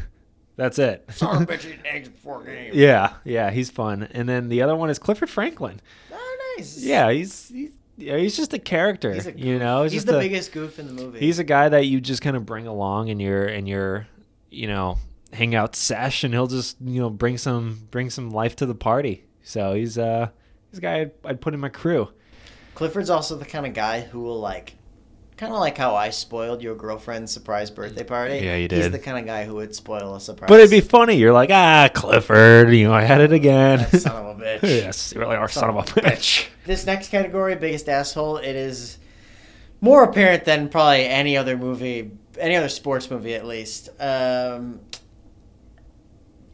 [0.55, 1.05] That's it.
[1.11, 2.71] Sorry, bitch, eating eggs before game.
[2.73, 4.03] yeah, yeah, he's fun.
[4.11, 5.81] And then the other one is Clifford Franklin.
[6.11, 6.77] Oh, nice.
[6.77, 9.13] Yeah, he's he's, yeah, he's just a character.
[9.13, 9.61] He's a you goof.
[9.61, 11.19] know, he's just the a- biggest goof in the movie.
[11.19, 14.07] He's a guy that you just kind of bring along in your in your
[14.51, 14.97] you know
[15.31, 19.25] hangout sesh, and he'll just you know bring some bring some life to the party.
[19.43, 20.29] So he's uh
[20.69, 22.09] he's a guy I'd, I'd put in my crew.
[22.75, 24.75] Clifford's also the kind of guy who will like,
[25.43, 28.35] kind of like how I spoiled your girlfriend's surprise birthday party.
[28.37, 28.77] Yeah, you did.
[28.83, 30.47] He's the kind of guy who would spoil a surprise.
[30.47, 31.15] But it'd be funny.
[31.15, 33.79] You're like ah Clifford, you know I had it again.
[33.91, 34.61] That son of a bitch.
[34.63, 36.47] yes, you really are son, of a bitch.
[36.65, 38.97] This next category, biggest asshole, it is
[39.81, 43.89] more apparent than probably any other movie, any other sports movie at least.
[43.99, 44.79] Um,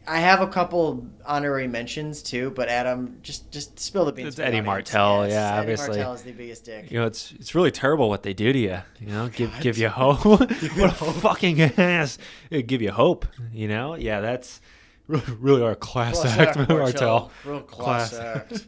[0.06, 4.28] I have a couple honorary mentions too, but Adam, just just spill the beans.
[4.28, 4.60] It's Eddie.
[4.60, 5.88] Martell, yeah, Eddie obviously.
[5.98, 6.90] Martell is the biggest dick.
[6.90, 8.78] You know, it's it's really terrible what they do to you.
[8.98, 9.62] You know, give God.
[9.62, 10.24] give you hope.
[10.26, 12.18] what a fucking ass!
[12.50, 13.26] It give you hope.
[13.52, 14.60] You know, yeah, that's
[15.06, 17.30] really, really our class, Class act, act, Martell.
[17.44, 18.36] Real class, Class.
[18.52, 18.66] act.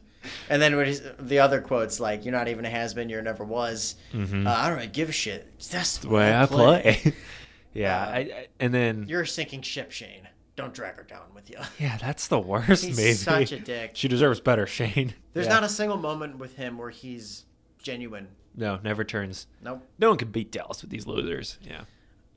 [0.49, 3.23] And then what he's, the other quotes like, "You're not even a has been, you're
[3.23, 4.47] never was." Mhm.
[4.47, 5.51] Uh, I don't really give a shit.
[5.71, 7.15] That's the the way I play.
[7.75, 10.29] yeah, Uh, I, I, and then You're a sinking ship, Shane.
[10.63, 11.57] Don't drag her down with you.
[11.79, 12.85] yeah, that's the worst.
[12.85, 13.91] He's maybe such a dick.
[13.95, 15.15] She deserves better, Shane.
[15.33, 15.55] There's Yeah.
[15.55, 17.45] not a single moment with him where he's
[17.83, 18.29] genuine.
[18.55, 19.47] no, never turns.
[19.63, 19.87] Nope.
[19.99, 21.59] No one can beat Dallas with these losers.
[21.63, 21.83] Yeah.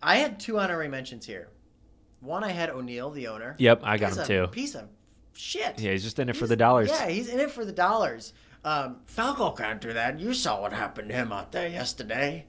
[0.01, 1.49] I had two honorary mentions here.
[2.19, 3.55] One, I had O'Neill, the owner.
[3.59, 4.47] Yep, I got He's him a too.
[4.51, 4.87] Piece of
[5.33, 5.79] shit.
[5.79, 6.89] Yeah, he's just in it for the dollars.
[6.89, 8.33] Yeah, he's in it for the dollars.
[8.63, 10.19] Um, Falco can't do that.
[10.19, 12.47] You saw what happened to him out there yesterday.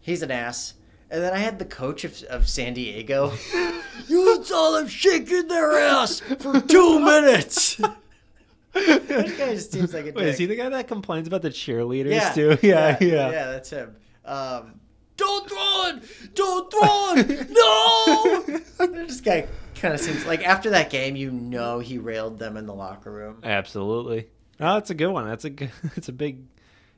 [0.00, 0.74] He's an ass.
[1.10, 3.32] And then I had the coach of, of San Diego.
[4.08, 7.76] you saw them shaking their ass for two minutes.
[8.72, 11.50] that guy just seems like a Wait, is he the guy that complains about the
[11.50, 12.58] cheerleaders yeah, too?
[12.62, 13.06] Yeah, yeah.
[13.06, 13.96] yeah, Yeah, that's him.
[14.24, 14.80] Um,
[15.16, 16.34] don't throw it!
[16.34, 17.50] Don't throw it!
[17.50, 18.86] No!
[18.92, 22.66] this guy kind of seems like after that game, you know he railed them in
[22.66, 23.40] the locker room.
[23.42, 24.28] Absolutely.
[24.60, 25.26] Oh, that's a good one.
[25.26, 26.44] That's a good, it's a big.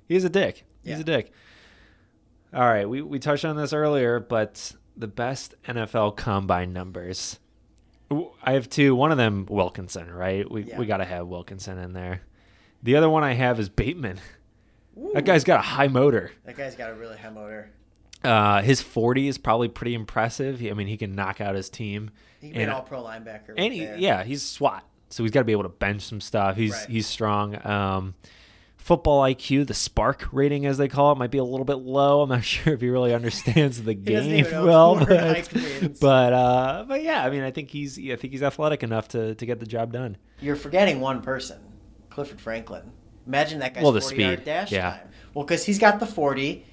[0.09, 0.65] He's a dick.
[0.83, 1.01] He's Yeah.
[1.01, 1.33] a dick.
[2.53, 7.39] All right, we we touched on this earlier, but the best NFL combine numbers.
[8.43, 8.95] I have two.
[8.97, 10.51] One of them Wilkinson, right?
[10.51, 10.79] We Yeah.
[10.79, 12.23] we got to have Wilkinson in there.
[12.83, 14.19] The other one I have is Bateman.
[14.99, 15.13] Ooh.
[15.15, 16.33] That guy's got a high motor.
[16.45, 17.71] That guy's got a really high motor.
[18.25, 20.61] Uh, his 40 is probably pretty impressive.
[20.63, 22.11] I mean, he can knock out his team.
[22.41, 23.55] He made And- all pro linebacker.
[23.57, 26.57] and he, yeah, he's SWAT, so he's got to be able to bench some stuff.
[26.57, 26.89] He's Right.
[26.89, 27.65] he's strong.
[27.67, 28.15] Um,
[28.81, 32.23] football IQ, the Spark rating as they call it, might be a little bit low.
[32.23, 35.49] I'm not sure if he really understands the game well, but
[36.01, 39.35] but, uh, but yeah, I mean, I think he's I think he's athletic enough to
[39.35, 40.17] to get the job done.
[40.41, 41.61] You're forgetting one person,
[42.09, 42.91] Clifford Franklin.
[43.27, 44.91] Imagine that guy's Well, the 40 yard speed, dash yeah.
[44.91, 45.09] time.
[45.35, 46.67] Well, because he's got the 40.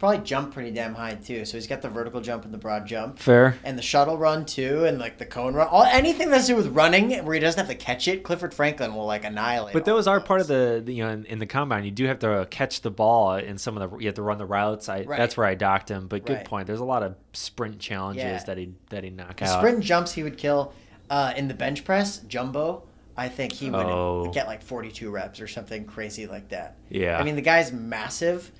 [0.00, 1.44] Probably jump pretty damn high, too.
[1.44, 3.18] So he's got the vertical jump and the broad jump.
[3.18, 3.56] Fair.
[3.62, 5.68] And the shuttle run, too, and like the cone run.
[5.68, 8.52] All, anything that's to do with running where he doesn't have to catch it, Clifford
[8.54, 9.74] Franklin will like annihilate.
[9.74, 11.84] But those are part of the, the you know in, in the combine.
[11.84, 14.38] You do have to catch the ball in some of the you have to run
[14.38, 14.88] the routes.
[14.88, 15.18] I Right.
[15.18, 16.08] that's where I docked him.
[16.08, 16.44] But good Right.
[16.46, 16.66] point.
[16.66, 18.42] There's a lot of sprint challenges Yeah.
[18.44, 19.58] that he that he knock The out.
[19.58, 20.72] sprint jumps he would kill.
[21.10, 22.84] Uh, in the bench press, Jumbo,
[23.18, 24.30] I think he would Oh.
[24.32, 26.76] get like 42 reps or something crazy like that.
[26.88, 27.18] Yeah.
[27.18, 28.50] I mean, the guy's massive,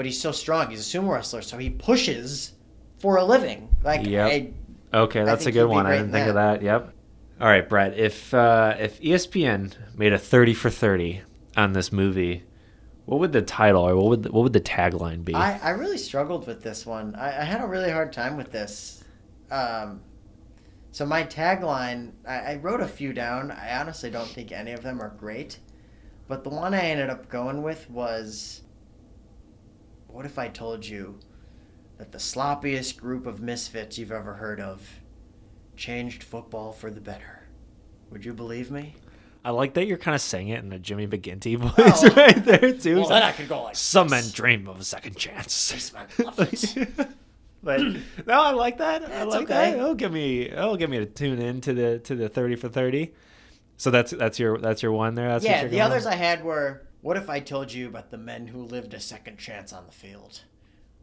[0.00, 0.70] but he's so strong.
[0.70, 2.54] He's a sumo wrestler, so he pushes
[3.00, 3.68] for a living.
[3.84, 4.32] Like, Yep.
[4.32, 4.52] I,
[4.94, 5.84] Okay, that's a good one.
[5.84, 6.60] I didn't in think of that.
[6.60, 6.64] that.
[6.64, 6.94] Yep.
[7.38, 7.98] All right, Brett.
[7.98, 11.20] If uh, if ESPN made a thirty for thirty
[11.54, 12.44] on this movie,
[13.04, 15.34] what would the title or what would the, what would the tagline be?
[15.34, 17.14] I, I really struggled with this one.
[17.14, 19.04] I, I had a really hard time with this.
[19.50, 20.00] Um,
[20.92, 23.50] so my tagline, I, I wrote a few down.
[23.50, 25.58] I honestly don't think any of them are great,
[26.26, 28.62] but the one I ended up going with was,
[30.12, 31.18] "What if I told you
[31.98, 35.00] that the sloppiest group of misfits you've ever heard of
[35.76, 37.48] changed football for the better?
[38.10, 38.94] Would you believe me?"
[39.44, 42.72] I like that you're kind of saying it in a Jimmy McGinty voice right there
[42.72, 42.96] too.
[43.00, 45.70] Well, then I could go like Some men dream of a second chance.
[45.70, 46.90] This man loves it.
[47.62, 47.80] but
[48.26, 49.10] no, I like that.
[49.10, 49.72] I like okay.
[49.72, 49.78] that.
[49.78, 52.68] It'll give me it'll give me a tune in to the to the thirty for
[52.68, 53.14] thirty.
[53.78, 55.28] So that's that's your that's your one there.
[55.28, 56.12] That's yeah, the others with?
[56.12, 59.38] I had were what if I told you about the men who lived a second
[59.38, 60.40] chance on the field?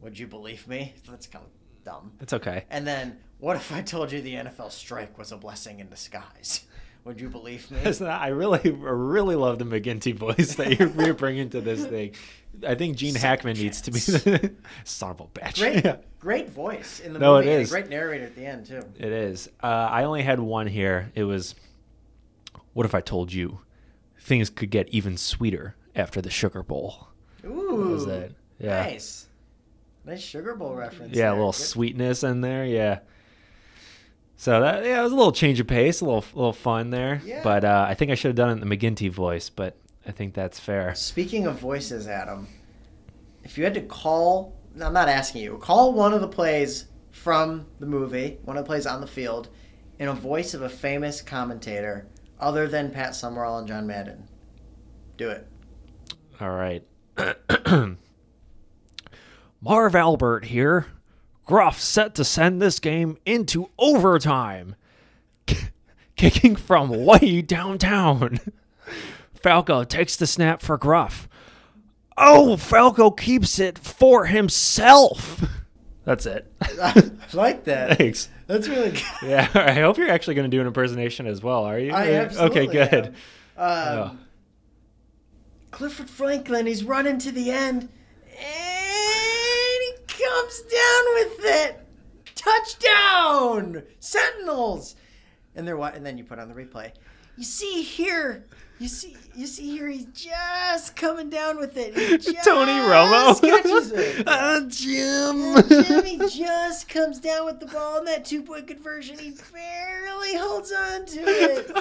[0.01, 0.93] Would you believe me?
[1.09, 2.11] That's kind of dumb.
[2.21, 2.65] It's okay.
[2.69, 6.65] And then what if I told you the NFL strike was a blessing in disguise?
[7.03, 7.77] Would you believe me?
[7.83, 11.85] Not- I really, I really love the McGinty voice that you're, you're bringing to this
[11.85, 12.11] thing.
[12.67, 14.23] I think Gene Second Hackman needs to be chance.
[14.23, 14.51] the
[14.83, 15.57] son of a bitch.
[15.57, 17.49] Great, Yeah, great voice in the No, movie.
[17.49, 18.81] it a great narrator at the end too.
[18.99, 19.47] it is.
[19.63, 21.11] Uh, I only had one here.
[21.15, 21.55] It was,
[22.73, 23.59] what if I told you
[24.19, 27.07] things could get even sweeter after the Sugar Bowl?
[27.45, 28.31] Ooh, was that?
[28.59, 28.83] Yeah.
[28.83, 29.27] nice,
[30.05, 31.15] nice Sugar Bowl reference.
[31.15, 31.61] Yeah, a little Good.
[31.61, 32.65] sweetness in there.
[32.65, 32.99] Yeah.
[34.35, 37.21] So that yeah, it was a little change of pace, a little little fun there.
[37.25, 37.41] Yeah.
[37.43, 39.75] But uh, I think I should have done it in the McGinty voice, but
[40.07, 40.93] I think that's fair.
[40.95, 42.47] Speaking of voices, Adam,
[43.43, 47.65] if you had to call, I'm not asking you, call one of the plays from
[47.79, 49.49] the movie, one of the plays on the field,
[49.99, 52.07] in a voice of a famous commentator
[52.39, 54.27] other than Pat Summerall and John Madden.
[55.17, 55.47] Do it.
[56.39, 56.83] All right.
[59.61, 60.87] Marv Albert here.
[61.45, 64.75] Gruff set to send this game into overtime.
[66.15, 68.39] Kicking from way downtown.
[69.33, 71.29] Falco takes the snap for Gruff.
[72.17, 75.43] Oh, Falco keeps it for himself.
[76.05, 76.51] That's it.
[76.61, 77.97] I like that.
[77.97, 78.29] Thanks.
[78.47, 79.01] That's really good.
[79.23, 81.91] Yeah, I hope you're actually going to do an impersonation as well, are you?
[81.91, 83.05] I absolutely Okay, good.
[83.07, 83.13] Um,
[83.59, 84.17] Oh.
[85.77, 87.87] Clifford Franklin, he's running to the end,
[88.35, 91.87] and he comes down with it.
[92.33, 93.83] Touchdown!
[93.99, 94.95] Sentinels!
[95.53, 95.93] And they're what?
[95.93, 96.93] And then you put on the replay.
[97.37, 98.47] You see here,
[98.79, 101.93] you see, you see here, he's just coming down with it.
[102.43, 103.39] Tony Romo.
[103.41, 104.23] catches it.
[104.27, 105.55] Ah, And Jim.
[105.67, 109.17] Jimmy just comes down with the ball in that two point conversion.
[109.17, 111.71] He barely holds on to it,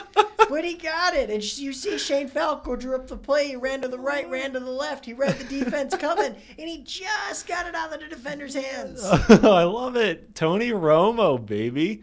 [0.49, 1.29] but he got it.
[1.31, 3.49] And you see Shane Falco drew up the play.
[3.49, 5.05] He ran to the right, ran to the left.
[5.05, 9.05] He read the defense coming, and he just got it out of the defender's hands.
[9.05, 10.35] I love it.
[10.35, 12.03] Tony Romo, baby.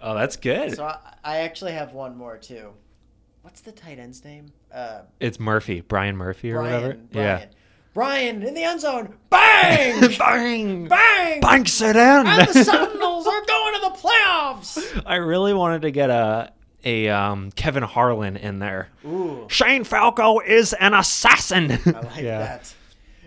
[0.00, 0.76] Oh, that's good.
[0.76, 2.70] So I, I actually have one more too.
[3.44, 4.46] What's the tight end's name?
[4.72, 6.94] Uh, It's Murphy, Brian Murphy or whatever.
[6.94, 7.08] Brian.
[7.12, 7.48] Brian.
[7.92, 9.14] Brian in the end zone.
[9.28, 10.02] Bang!
[10.02, 10.08] Yeah.
[10.18, 10.88] Bang!
[10.88, 11.40] Bang!
[11.40, 12.26] Banks it in.
[12.26, 15.02] And the Sentinels are going to the playoffs.
[15.06, 16.52] I really wanted to get a
[16.86, 18.88] a um, Kevin Harlan in there.
[19.06, 19.46] Ooh.
[19.50, 21.70] Shane Falco is an assassin.
[21.70, 22.74] I like that.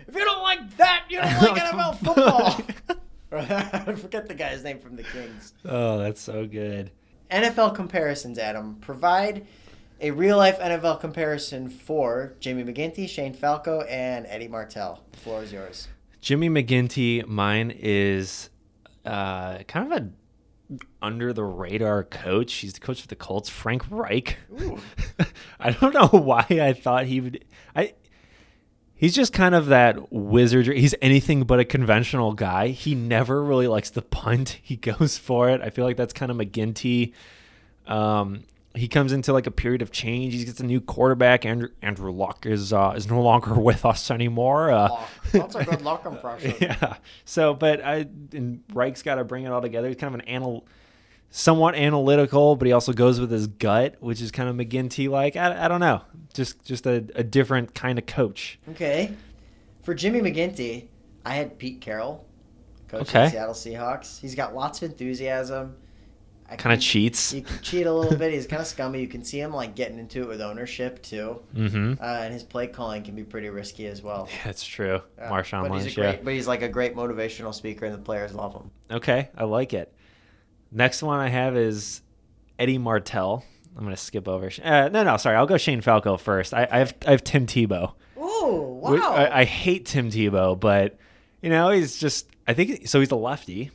[0.08, 2.60] If you don't like that, you don't like NFL football.
[3.32, 5.54] I forget the guy's name from the Kings.
[5.64, 6.90] Oh, that's so good.
[7.30, 8.76] NFL comparisons, Adam.
[8.80, 9.46] Provide
[10.00, 15.02] a real life NFL comparison for Jamie McGinty, Shane Falco, and Eddie Martell.
[15.12, 15.88] The floor is yours.
[16.20, 18.50] Jimmy McGinty, mine is
[19.04, 20.08] uh, kind of a
[21.00, 22.54] under the radar coach.
[22.54, 24.36] He's the coach of the Colts, Frank Reich.
[25.60, 27.44] I don't know why I thought he would.
[27.74, 27.94] I.
[28.94, 30.80] He's just kind of that wizardry.
[30.80, 32.68] He's anything but a conventional guy.
[32.68, 34.58] He never really likes the punt.
[34.62, 35.60] He goes for it.
[35.60, 37.12] I feel like that's kind of McGinty.
[37.86, 38.42] Um,
[38.78, 40.34] he comes into like a period of change.
[40.34, 41.44] He gets a new quarterback.
[41.44, 44.70] Andrew Andrew Luck is uh, is no longer with us anymore.
[44.70, 45.10] Uh, Luck.
[45.32, 46.54] That's a good luck impression.
[46.60, 46.96] yeah.
[47.24, 49.88] So, but I and Reich's got to bring it all together.
[49.88, 50.66] He's kind of an anal,
[51.30, 55.36] somewhat analytical, but he also goes with his gut, which is kind of McGinty like.
[55.36, 58.58] I, I don't know, just just a, a different kind of coach.
[58.70, 59.14] Okay.
[59.82, 60.88] For Jimmy McGinty,
[61.24, 62.24] I had Pete Carroll,
[62.88, 64.20] coach of the Seattle Seahawks.
[64.20, 65.76] He's got lots of enthusiasm.
[66.56, 67.30] Kind of cheats.
[67.32, 68.32] He can cheat a little bit.
[68.32, 69.00] He's kind of scummy.
[69.02, 71.94] You can see him like getting into it with ownership too, Mm-hmm.
[72.00, 74.28] uh, and his play calling can be pretty risky as well.
[74.44, 75.02] That's true.
[75.18, 75.28] Yeah.
[75.30, 75.84] Marshawn but Lynch.
[75.84, 76.10] he's a yeah.
[76.12, 78.70] great, but he's like a great motivational speaker, and the players love him.
[78.90, 79.92] Okay, I like it.
[80.72, 82.00] Next one I have is
[82.58, 83.44] Eddie Martell.
[83.76, 84.50] I'm gonna skip over.
[84.64, 85.36] Uh, no, no, sorry.
[85.36, 86.54] I'll go Shane Falco first.
[86.54, 87.92] I, I have I have Tim Tebow.
[88.16, 89.12] Oh Wh- wow!
[89.14, 90.98] I, I hate Tim Tebow, but
[91.42, 92.26] you know he's just.
[92.46, 92.98] I think so.
[93.00, 93.70] He's a lefty.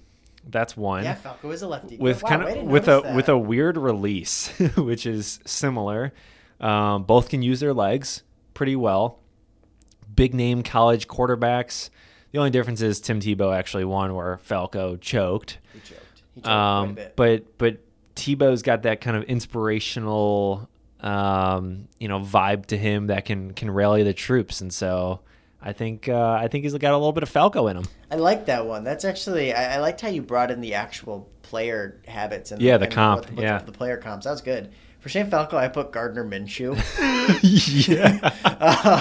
[0.49, 1.03] That's one.
[1.03, 1.97] yeah, Falco is a lefty.
[1.97, 6.13] with wow, kind of with a notice with a weird release, which is similar.
[6.59, 9.19] Um, both can use their legs pretty well.
[10.15, 11.89] Big name college quarterbacks.
[12.31, 15.59] The only difference is Tim Tebow actually won where Falco choked.
[15.73, 16.21] He choked.
[16.35, 17.15] He choked Um, bit.
[17.15, 17.77] but but
[18.15, 23.69] Tebow's got that kind of inspirational, um, you know, vibe to him that can can
[23.71, 25.21] rally the troops, and so
[25.63, 27.85] I think uh, I think he's got a little bit of Falco in him.
[28.11, 28.83] I like that one.
[28.83, 32.77] That's actually I, I liked how you brought in the actual player habits and Yeah,
[32.77, 33.57] the and comp, what- what yeah.
[33.59, 34.25] the, the player comps.
[34.25, 34.71] That was good.
[34.99, 36.75] For Shane Falco, I put Gardner Minshew.
[37.87, 38.29] yeah.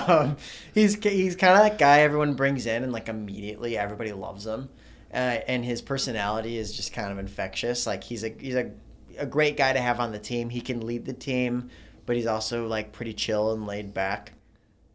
[0.08, 0.36] um,
[0.74, 4.68] he's he's kind of that guy everyone brings in and like immediately everybody loves him,
[5.12, 7.86] uh, and his personality is just kind of infectious.
[7.86, 8.70] Like he's a he's a
[9.18, 10.48] a great guy to have on the team.
[10.50, 11.70] He can lead the team,
[12.06, 14.32] but he's also like pretty chill and laid back.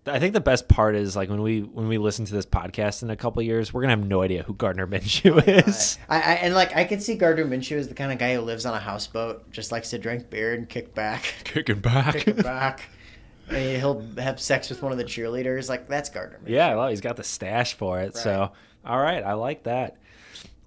[0.09, 3.03] I think the best part is like when we when we listen to this podcast
[3.03, 5.97] in a couple years, we're gonna have no idea who Gardner Minshew oh is.
[6.09, 8.41] I, I and like I could see Gardner Minshew as the kind of guy who
[8.41, 12.15] lives on a houseboat, just likes to drink beer and kick back, Kicking back.
[12.15, 12.89] kick it back.
[13.49, 15.69] And he'll have sex with one of the cheerleaders.
[15.69, 16.39] Like that's Gardner.
[16.43, 16.49] Minshew.
[16.49, 18.15] yeah, well, he's got the stash for it.
[18.17, 18.51] So,
[18.85, 19.97] all right, I like that.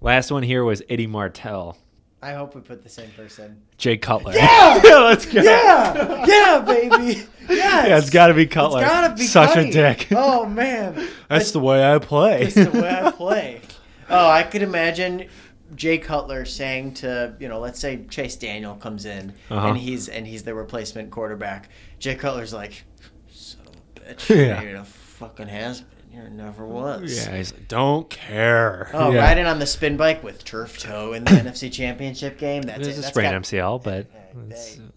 [0.01, 1.77] Last one here was Eddie Martell,
[2.23, 3.61] I hope we put the same person.
[3.77, 4.33] Jay Cutler.
[4.33, 4.79] Yeah!
[4.83, 5.41] let's go.
[5.41, 7.25] Yeah, yeah, baby.
[7.49, 7.87] Yes.
[7.87, 8.81] Yeah, it's got to be Cutler.
[8.83, 9.69] It's gotta be such Cutty.
[9.69, 10.07] a dick.
[10.11, 12.45] Oh man, That's the way I play.
[12.45, 13.61] That's the way I play.
[14.09, 15.27] Oh, I could imagine
[15.75, 19.69] Jay Cutler saying to you know, let's say Chase Daniel comes in Uh-huh.
[19.69, 21.69] and he's and he's the replacement quarterback.
[21.97, 22.83] Jay Cutler's like,
[23.31, 24.61] son of a bitch, Yeah.
[24.61, 26.21] you're a fucking has been.
[26.23, 26.67] You never oh,
[26.99, 27.15] was.
[27.25, 28.89] yeah, he's like, don't care.
[28.93, 29.19] Oh, yeah.
[29.21, 32.61] riding on the spin bike with turf toe in the NFC Championship game.
[32.63, 32.91] That's It's it.
[32.91, 34.87] a That's sprained got- MCL, but Yeah, it's- they- uh,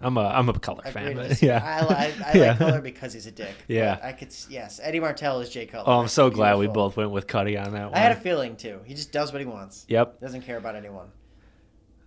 [0.00, 1.14] I'm a I'm a Cutler fan.
[1.16, 2.48] But yeah, I, I, I Yeah.
[2.50, 3.54] like Cutler because he's a dick.
[3.68, 3.98] Yeah.
[4.02, 4.34] I could.
[4.50, 5.90] Yes, Eddie Martell is Jay Cutler.
[5.94, 7.94] Oh, I'm so glad we both went with Cuddy on that one.
[7.94, 8.80] I had a feeling too.
[8.84, 9.86] He just does what he wants.
[9.88, 10.20] Yep.
[10.20, 11.06] Doesn't care about anyone.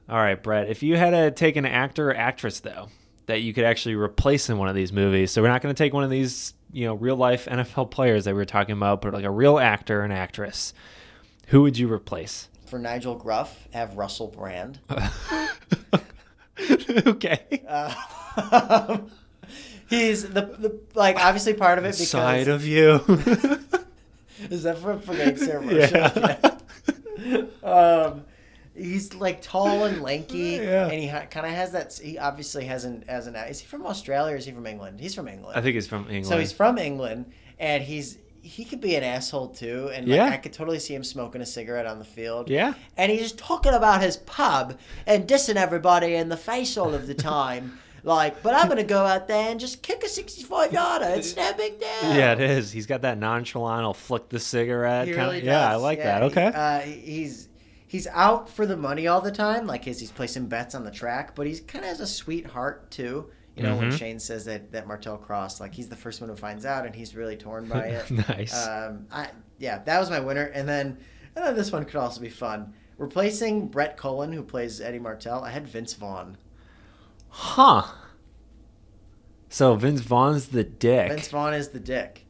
[0.09, 0.69] All right, Brett.
[0.69, 2.89] If you had to take an actor or actress though
[3.25, 5.83] that you could actually replace in one of these movies, so we're not going to
[5.83, 9.01] take one of these, you know, real life NFL players that we were talking about,
[9.01, 10.73] but like a real actor and actress,
[11.47, 12.49] who would you replace?
[12.65, 14.79] For Nigel Gruff, have Russell Brand.
[17.07, 17.63] okay.
[17.67, 17.93] Uh,
[19.89, 22.95] he's the, the like obviously part of it because Side of you.
[24.49, 25.97] is that from from Gangster Commercial?
[25.97, 26.57] Yeah.
[27.63, 28.25] um,
[28.77, 30.85] he's like tall and lanky, Yeah.
[30.87, 31.99] and he ha- kind of has that.
[32.01, 33.35] He obviously hasn't as an.
[33.35, 34.99] Is he from Australia or is he from England?
[34.99, 35.57] He's from England.
[35.57, 36.27] I think he's from England.
[36.27, 40.25] So he's from England, and he's he could be an asshole too, and like, Yeah.
[40.29, 42.49] I could totally see him smoking a cigarette on the field.
[42.49, 42.75] yeah.
[42.95, 47.07] and he's just talking about his pub and dissing everybody in the face all of
[47.07, 47.77] the time.
[48.03, 51.07] like, but I'm gonna go out there and just kick a 65 yarder.
[51.17, 51.89] It's no big deal.
[52.15, 52.71] Yeah, it is.
[52.71, 53.81] He's got that nonchalant.
[53.83, 55.07] I'll flick the cigarette.
[55.07, 55.47] He kinda- really does.
[55.47, 56.21] Yeah, I like that.
[56.21, 56.45] he- Okay.
[56.55, 57.46] uh, he's
[57.87, 59.65] he's out for the money all the time.
[59.65, 62.91] Like, he's, he's placing bets on the track, but he's kind of has a sweetheart
[62.91, 63.31] too.
[63.55, 63.97] You know, when Mhm.
[63.97, 66.93] Shane says that that Martell crossed, like he's the first one who finds out, and
[66.93, 68.11] he's really torn by it.
[68.11, 68.53] nice.
[68.67, 70.97] Um, I yeah, that was my winner, and then
[71.35, 72.73] and then this one could also be fun.
[72.99, 76.37] Replacing Brett Cullen, who plays Eddie Martell, I had Vince Vaughn.
[77.29, 77.83] huh.
[79.49, 81.09] So Vince Vaughn's the dick.
[81.09, 82.25] Vince Vaughn is the dick.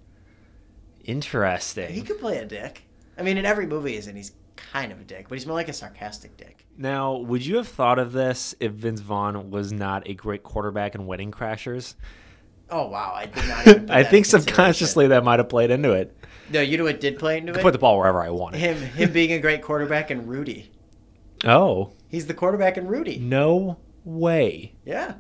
[1.03, 1.93] Interesting.
[1.93, 2.83] He could play a dick.
[3.17, 5.69] I mean, in every movie in, he's kind of a dick, but he's more like
[5.69, 6.65] a sarcastic dick.
[6.77, 10.93] Now, would you have thought of this if Vince Vaughn was not a great quarterback
[10.95, 11.95] in Wedding Crashers?
[12.69, 13.89] Oh wow, I did not.
[13.95, 16.15] I think in subconsciously that might have played into it.
[16.51, 17.61] No, you know what did play into I it?
[17.61, 18.59] put the ball wherever I wanted.
[18.59, 20.71] him, him being a great quarterback and Rudy.
[21.45, 23.19] Oh, He's the quarterback in Rudy.
[23.19, 24.73] no way.
[24.85, 25.15] Yeah,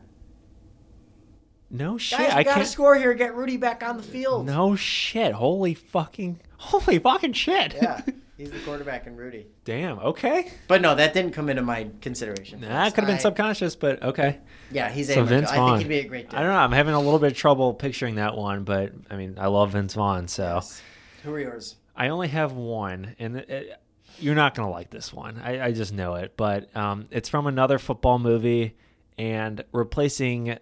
[1.69, 2.19] No shit.
[2.19, 2.67] guys, I gotta can't.
[2.67, 3.13] score here.
[3.13, 4.45] Get Rudy back on the field.
[4.45, 5.33] No shit.
[5.33, 6.39] Holy fucking.
[6.57, 7.73] Holy fucking shit.
[7.75, 8.01] Yeah,
[8.37, 9.47] he's the quarterback in Rudy.
[9.65, 9.99] Damn.
[9.99, 10.51] Okay.
[10.67, 12.61] But no, that didn't come into my consideration.
[12.61, 14.39] That could have been I- subconscious, but okay.
[14.71, 15.25] Yeah, he's So a.
[15.25, 16.29] Vince I think he'd be a great.
[16.29, 16.39] Dick.
[16.39, 16.59] I don't know.
[16.59, 19.71] I'm having a little bit of trouble picturing that one, but I mean, I love
[19.71, 20.81] Vince Vaughn, so Yes.
[21.23, 21.75] Who are yours?
[21.95, 23.81] I only have one, and it,
[24.19, 25.41] you're not gonna like this one.
[25.43, 28.75] I, I just know it, but um, it's from another football movie,
[29.17, 30.57] and replacing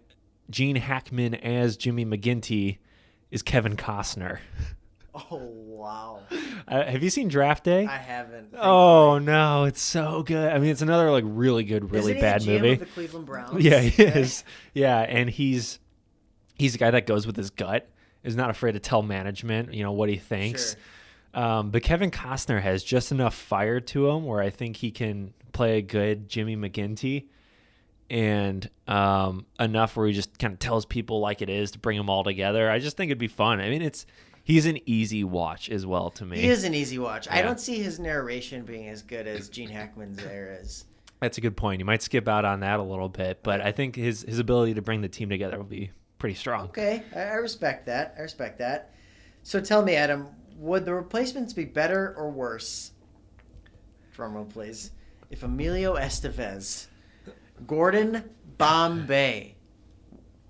[0.49, 2.77] Gene Hackman as Jimmy McGinty
[3.31, 4.39] is Kevin Costner.
[5.31, 6.19] Oh wow,
[6.67, 7.85] Uh, have you seen Draft Day?
[7.85, 8.53] I haven't.
[8.57, 10.51] Oh no, it's so good.
[10.51, 12.75] I mean, it's another like really good, really Isn't bad movie.
[12.75, 13.63] The Cleveland Browns.
[13.63, 14.43] Yeah, he is.
[14.73, 15.79] Yeah, and he's
[16.55, 17.87] he's a guy that goes with his gut.
[18.23, 20.75] Is not afraid to tell management, you know, what he thinks.
[21.33, 21.43] Sure.
[21.43, 25.33] Um, but Kevin Costner has just enough fire to him where I think he can
[25.53, 27.25] play a good Jimmy McGinty.
[28.09, 31.97] and um, enough where he just kind of tells people like it is to bring
[31.97, 32.69] them all together.
[32.69, 33.59] I just think it'd be fun.
[33.59, 34.05] I mean, it's
[34.45, 36.39] he's an easy watch as well to me.
[36.39, 37.27] He is an easy watch.
[37.29, 40.85] I don't see his narration being as good as Gene Hackman's there is.
[41.19, 41.79] That's a good point.
[41.79, 44.75] You might skip out on that a little bit, but I think his his ability
[44.75, 46.65] to bring the team together will be pretty strong.
[46.65, 48.15] Okay, I, I respect that.
[48.17, 48.93] I respect that.
[49.43, 50.27] So tell me, Adam,
[50.57, 52.91] would the replacements be better or worse?
[54.15, 54.91] Drumroll, please.
[55.29, 56.87] If Emilio Estevez,
[57.67, 59.55] Gordon Bombay,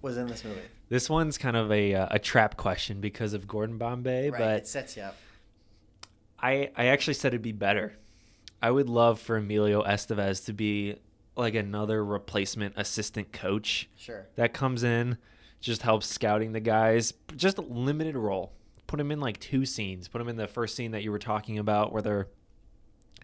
[0.01, 0.59] was in this movie,
[0.89, 4.39] This one's kind of a uh, a trap question because of Gordon Bombay, right?
[4.39, 5.15] but it sets you up.
[6.39, 7.97] I I actually said it'd be better.
[8.61, 10.95] I would love for Emilio Estevez to be
[11.36, 14.25] like another replacement assistant coach Sure.
[14.36, 15.17] that comes in,
[15.59, 18.53] just helps scouting the guys, just a limited role.
[18.88, 20.07] Put him in like two scenes.
[20.07, 22.27] Put him in the first scene that you were talking about where they're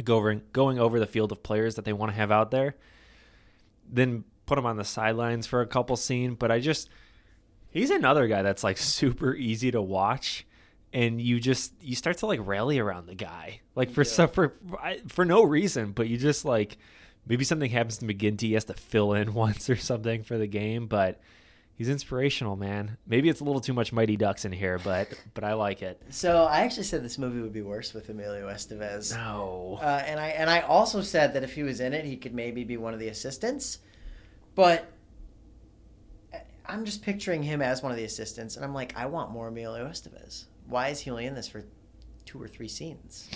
[0.03, 2.75] go over, going over the field of players that they want to have out there.
[3.89, 6.89] Then put him on the sidelines for a couple scene, But I just
[7.71, 10.45] he's another guy that's like super easy to watch
[10.93, 14.09] and you just you start to like rally around the guy like for Yeah.
[14.11, 14.53] some for
[15.07, 16.77] for no reason but you just like
[17.25, 20.47] maybe something happens to McGinty he has to fill in once or something for the
[20.47, 21.21] game but
[21.75, 25.43] he's inspirational man maybe it's a little too much mighty ducks in here but but
[25.45, 29.15] I like it So I actually said this movie would be worse with Emilio Estevez.
[29.15, 32.17] no Uh, and I and I also said that if he was in it, he
[32.17, 33.79] could maybe be one of the assistants.
[34.55, 34.91] But
[36.65, 39.47] I'm just picturing him as one of the assistants, and I'm like, I want more
[39.47, 40.45] Emilio Estevez.
[40.67, 41.63] Why is he only in this for
[42.25, 43.29] two or three scenes?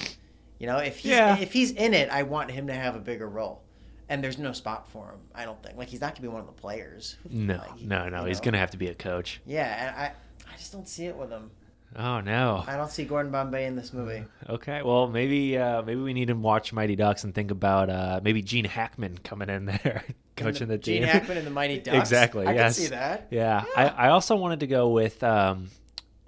[0.59, 1.37] You know, if he's Yeah.
[1.37, 3.61] if he's in it, I want him to have a bigger role.
[4.07, 5.19] And there's no spot for him.
[5.33, 5.77] I don't think.
[5.77, 7.17] Like he's not gonna be one of the players.
[7.29, 8.45] no Like, no no you he's know?
[8.45, 10.11] gonna have to be a coach Yeah, and I
[10.53, 11.49] I just don't see it with him.
[11.95, 14.23] Oh no I don't see Gordon Bombay in this movie.
[14.49, 18.19] Okay, well maybe uh, maybe we need to watch Mighty Ducks and think about uh,
[18.23, 20.03] maybe Gene Hackman coming in there
[20.35, 21.03] coaching the, Gene team.
[21.03, 21.97] Gene Hackman and the Mighty Ducks.
[21.97, 22.75] Exactly, I yes.
[22.75, 23.27] can see that.
[23.31, 25.69] yeah, I, I also wanted to go with um,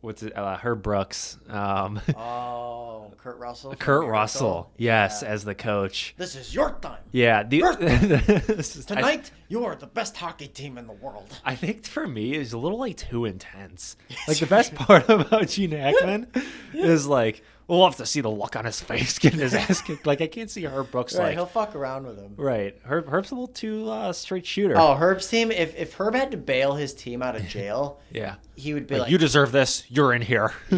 [0.08, 0.36] what's it?
[0.36, 3.76] Uh, Herb Brooks, um, Oh, Kurt Russell.
[3.76, 4.10] Kurt Miracle.
[4.10, 5.30] Russell, yes, Yeah.
[5.30, 6.16] as the coach.
[6.18, 7.00] This is your time.
[7.12, 10.94] Yeah, the Your this is- I- Tonight, you are the best hockey team in the
[10.94, 11.28] world.
[11.46, 13.96] I think for me it's a little like too intense.
[14.28, 16.28] Like the best part about Gene Hackman
[16.74, 20.06] is like we'll have to see the look on his face getting his ass kicked.
[20.06, 22.34] Like I can't see Herb Brooks Right, like he'll fuck around with him.
[22.38, 22.76] right.
[22.84, 24.76] Herb Herb's a little too uh, straight shooter.
[24.78, 25.52] Oh, Herb's team.
[25.52, 28.36] If if Herb had to bail his team out of jail, yeah.
[28.56, 29.84] he would be Like, like, you deserve this.
[29.90, 30.54] You're in here.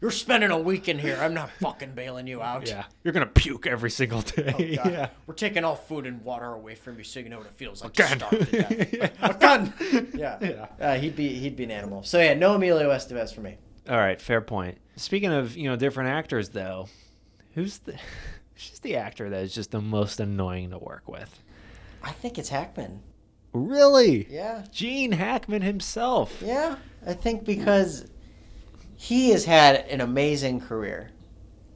[0.00, 1.18] "You're spending a week in here.
[1.20, 2.84] I'm not fucking bailing you out." yeah.
[3.02, 4.54] You're gonna puke every single day.
[4.54, 4.92] Oh, God.
[4.92, 5.08] yeah.
[5.26, 7.82] We're taking all food and water away from you, so you know what it feels
[7.82, 8.18] like Again.
[8.20, 8.92] to starve to death.
[8.92, 9.10] Yeah.
[9.30, 9.72] Again.
[10.14, 10.38] Yeah.
[10.40, 10.66] Yeah.
[10.80, 12.02] Uh, he'd be he'd be an animal.
[12.04, 13.56] So yeah, no Emilio Estevez for me.
[13.88, 14.20] All right.
[14.20, 14.78] Fair point.
[14.98, 16.88] Speaking of you know different actors though,
[17.54, 17.92] who's the
[18.54, 21.42] who's the actor that is just the most annoying to work with?
[22.02, 23.02] I think it's Hackman.
[23.52, 24.26] Really?
[24.30, 24.64] Yeah.
[24.70, 26.42] Gene Hackman himself.
[26.44, 26.76] Yeah,
[27.06, 28.06] I think because
[28.96, 31.10] he has had an amazing career.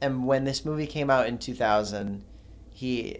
[0.01, 2.23] And when this movie came out in 2000,
[2.71, 3.19] he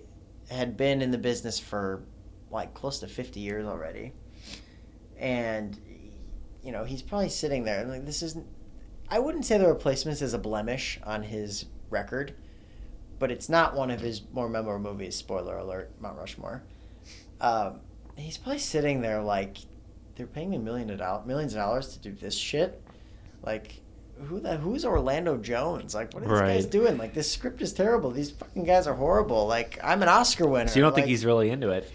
[0.51, 2.04] had been in the business for
[2.51, 4.12] like close to 50 years already.
[5.18, 5.80] And
[6.62, 8.45] you know, he's probably sitting there and like this isn't
[9.10, 12.34] I wouldn't say the replacements is a blemish on his record,
[13.20, 16.64] but it's not one of his more memorable movies, spoiler alert, Mount Rushmore.
[17.41, 17.80] Um,
[18.16, 19.58] he's probably sitting there like
[20.16, 22.82] they're paying me million of dollars, millions of dollars to do this shit.
[23.43, 23.82] Like,
[24.26, 25.93] who the who's Orlando Jones?
[25.93, 26.97] Like, what are these guys doing?
[26.97, 28.12] Like, this script is terrible.
[28.12, 29.47] These fucking guys are horrible.
[29.47, 30.70] Like, I'm an Oscar winner.
[30.70, 31.91] So you don't Like, think he's really into it?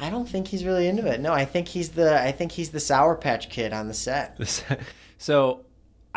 [0.00, 1.20] I don't think he's really into it.
[1.20, 4.38] No, I think he's the I think he's the Sour Patch Kid on the set.
[5.18, 5.64] so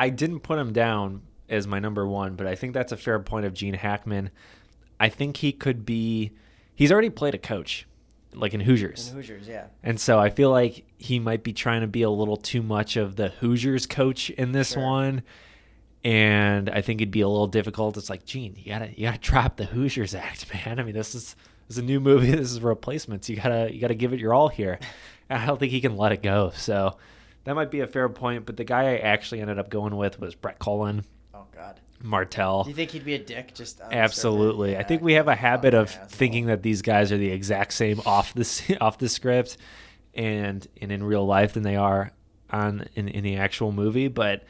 [0.01, 3.19] I didn't put him down as my number one, but I think that's a fair
[3.19, 4.31] point of Gene Hackman.
[4.99, 6.31] I think he could be.
[6.75, 7.85] He's already played a coach,
[8.33, 9.09] like in Hoosiers.
[9.09, 9.67] In Hoosiers, yeah.
[9.83, 12.97] And so I feel like he might be trying to be a little too much
[12.97, 14.83] of the Hoosiers coach in this Sure.
[14.83, 15.23] one.
[16.03, 17.95] And I think it'd be a little difficult.
[17.97, 20.79] It's like, Gene, you gotta you gotta drop the Hoosiers act, man.
[20.79, 21.35] I mean, this is
[21.67, 22.31] this is a new movie.
[22.35, 23.29] This is replacements.
[23.29, 24.79] You gotta you gotta give it your all here.
[25.29, 26.51] I don't think he can let it go.
[26.55, 26.97] So
[27.43, 28.45] that might be a fair point.
[28.45, 31.79] But the guy I actually ended up going with was Brett Cullen, Oh God.
[32.03, 32.63] Martell.
[32.63, 33.53] Do you think he'd be a dick?
[33.53, 34.71] Just Absolutely.
[34.71, 34.85] surface?
[34.85, 36.05] I think we have a habit of asshole.
[36.07, 39.57] thinking that these guys are the exact same off the off the script
[40.13, 42.11] and and in real life than they are
[42.49, 44.43] on in, in the actual movie, but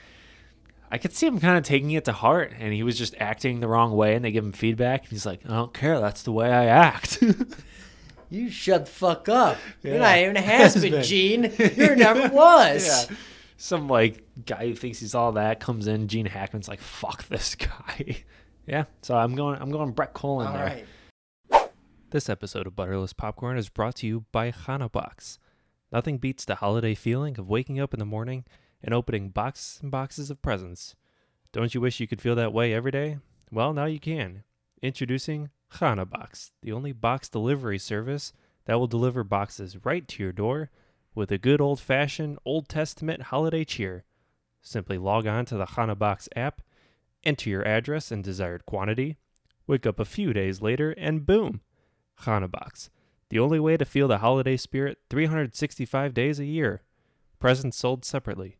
[0.94, 3.60] I could see him kind of taking it to heart and he was just acting
[3.60, 6.24] the wrong way and they give him feedback and he's like, I don't care, that's
[6.24, 7.22] the way I act.
[8.32, 9.58] You shut the fuck up.
[9.84, 11.04] You're not even a has been, Has-been.
[11.04, 11.44] Gene.
[11.78, 13.10] You never was.
[13.12, 13.16] yeah.
[13.58, 17.54] Some like guy who thinks he's all that comes in, Gene Hackman's like, fuck this
[17.56, 18.24] guy.
[18.66, 18.86] yeah.
[19.04, 20.86] So I'm going I'm going Brett Cullen All there.
[21.52, 21.70] right.
[22.12, 24.52] This episode of Butterless Popcorn is brought to you by
[24.92, 25.38] Box.
[25.92, 28.46] Nothing beats the holiday feeling of waking up in the morning
[28.84, 30.96] and opening boxes and boxes of presents.
[31.52, 33.18] Don't you wish you could feel that way every day?
[33.52, 34.44] Well, now you can.
[34.82, 35.50] Introducing
[35.80, 38.34] Box, the only box delivery service
[38.66, 40.70] that will deliver boxes right to your door
[41.16, 44.06] with a good old fashioned Old Testament holiday cheer.
[44.62, 46.62] Simply log on to the Box app,
[47.24, 49.18] enter your address and desired quantity,
[49.66, 51.62] wake up a few days later, and boom!
[52.26, 52.92] Box,
[53.30, 56.84] the only way to feel the holiday spirit 365 days a year.
[57.40, 58.58] Presents sold separately.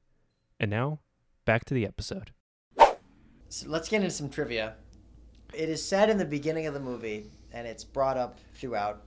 [0.60, 1.02] And now,
[1.46, 2.32] back to the episode.
[3.50, 4.76] So let's get into some trivia.
[5.54, 9.04] It is said in the beginning of the movie, and it's brought up throughout,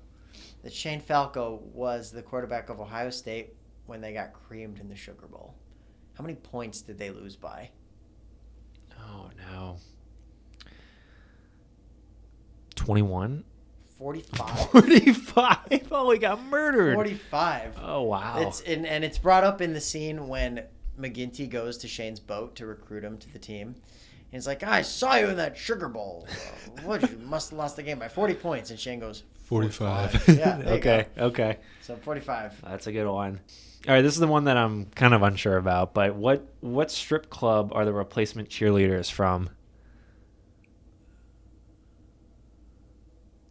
[0.63, 3.55] that Shane Falco was the quarterback of Ohio State
[3.87, 5.55] when they got creamed in the Sugar Bowl.
[6.15, 7.71] How many points did they lose by?
[8.99, 9.77] Oh no.
[12.77, 13.45] 21?
[13.99, 14.71] 45.
[14.71, 15.59] 45.
[15.91, 16.95] Oh, he got murdered.
[16.95, 17.77] 45.
[17.83, 18.37] Oh wow.
[18.39, 20.65] It's and, and it's brought up in the scene when
[20.99, 23.77] McGinty goes to Shane's boat to recruit him to the team.
[24.35, 26.27] And he's like, I saw you in that Sugar Bowl.
[26.83, 28.71] What you must have lost the game by 40 points.
[28.71, 30.25] And Shane goes, 45.
[30.27, 30.61] Yeah.
[30.67, 31.07] okay.
[31.15, 31.27] go.
[31.27, 31.59] Okay.
[31.83, 32.61] So 45.
[32.65, 33.39] That's a good one.
[33.87, 36.91] All right, this is the one that I'm kind of unsure about, but what what
[36.91, 39.51] strip club are the replacement cheerleaders from?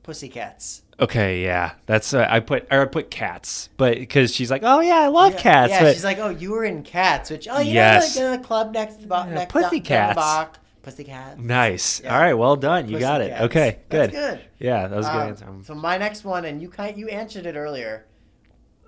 [0.01, 0.81] Pussycats.
[0.99, 4.81] Okay, yeah, that's uh, I put or I put cats, but because she's like, oh
[4.81, 5.69] yeah, I love yeah, cats.
[5.69, 8.17] Yeah, but she's like, oh, you were in Cats, which oh, you Yes.
[8.17, 10.49] know, like the club next to the bo- Yeah, next down- down
[10.83, 11.39] the Pussycats.
[11.39, 12.01] nice.
[12.01, 12.13] Yeah.
[12.15, 12.89] All right, well done.
[12.89, 13.39] You got it.
[13.41, 14.11] Okay, good.
[14.11, 14.41] That's good.
[14.59, 15.47] Yeah, that was a good Um, answer.
[15.63, 18.05] So my next one, and you kind you answered it earlier,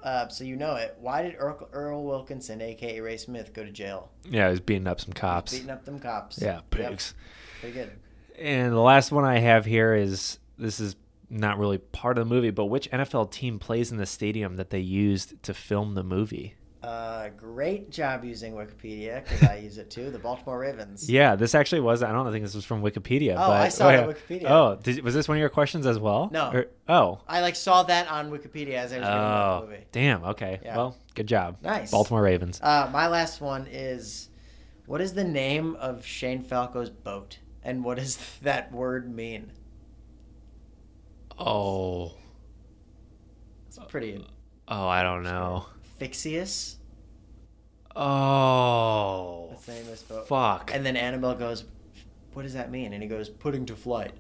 [0.04, 0.96] uh, so you know it.
[1.00, 4.12] Why did Earl, Earl Wilkinson, aka Ray Smith, go to jail?
[4.30, 5.54] Yeah, I was beating up some cops.
[5.54, 6.40] Beating up them cops.
[6.42, 7.14] Yeah, Yep, pigs.
[7.62, 7.92] Pretty good.
[8.38, 10.96] And the last one I have here is this is
[11.30, 14.70] not really part of the movie, but which NFL team plays in the stadium that
[14.70, 16.56] they used to film the movie?
[16.86, 20.12] Uh, great job using Wikipedia because I use it too.
[20.12, 21.10] The Baltimore Ravens.
[21.10, 22.04] Yeah, this actually was.
[22.04, 23.32] I don't think this was from Wikipedia.
[23.34, 24.06] Oh, but, I saw yeah.
[24.06, 24.50] that Wikipedia.
[24.50, 26.30] Oh, did, was this one of your questions as well?
[26.32, 26.52] No.
[26.52, 27.22] Or- oh.
[27.28, 29.86] I like saw that on Wikipedia as I was reading Oh, the movie.
[29.92, 30.24] damn.
[30.26, 30.60] Okay.
[30.64, 30.78] Yeah.
[30.78, 31.58] Well, good job.
[31.64, 31.90] Nice.
[31.90, 32.60] Baltimore Ravens.
[32.62, 34.30] Uh, my last one is,
[34.86, 39.52] what is the name of Shane Falco's boat, and what does that word mean?
[41.40, 42.14] Oh.
[43.68, 44.24] It's pretty
[44.68, 45.66] Oh, I don't know.
[46.00, 46.76] Fixius.
[47.96, 49.48] Oh.
[49.52, 50.28] That's the name of his boat.
[50.28, 50.72] Fuck.
[50.74, 51.66] And then Annabelle goes,
[52.34, 54.14] "What does that mean?" And he goes, "Putting to flight."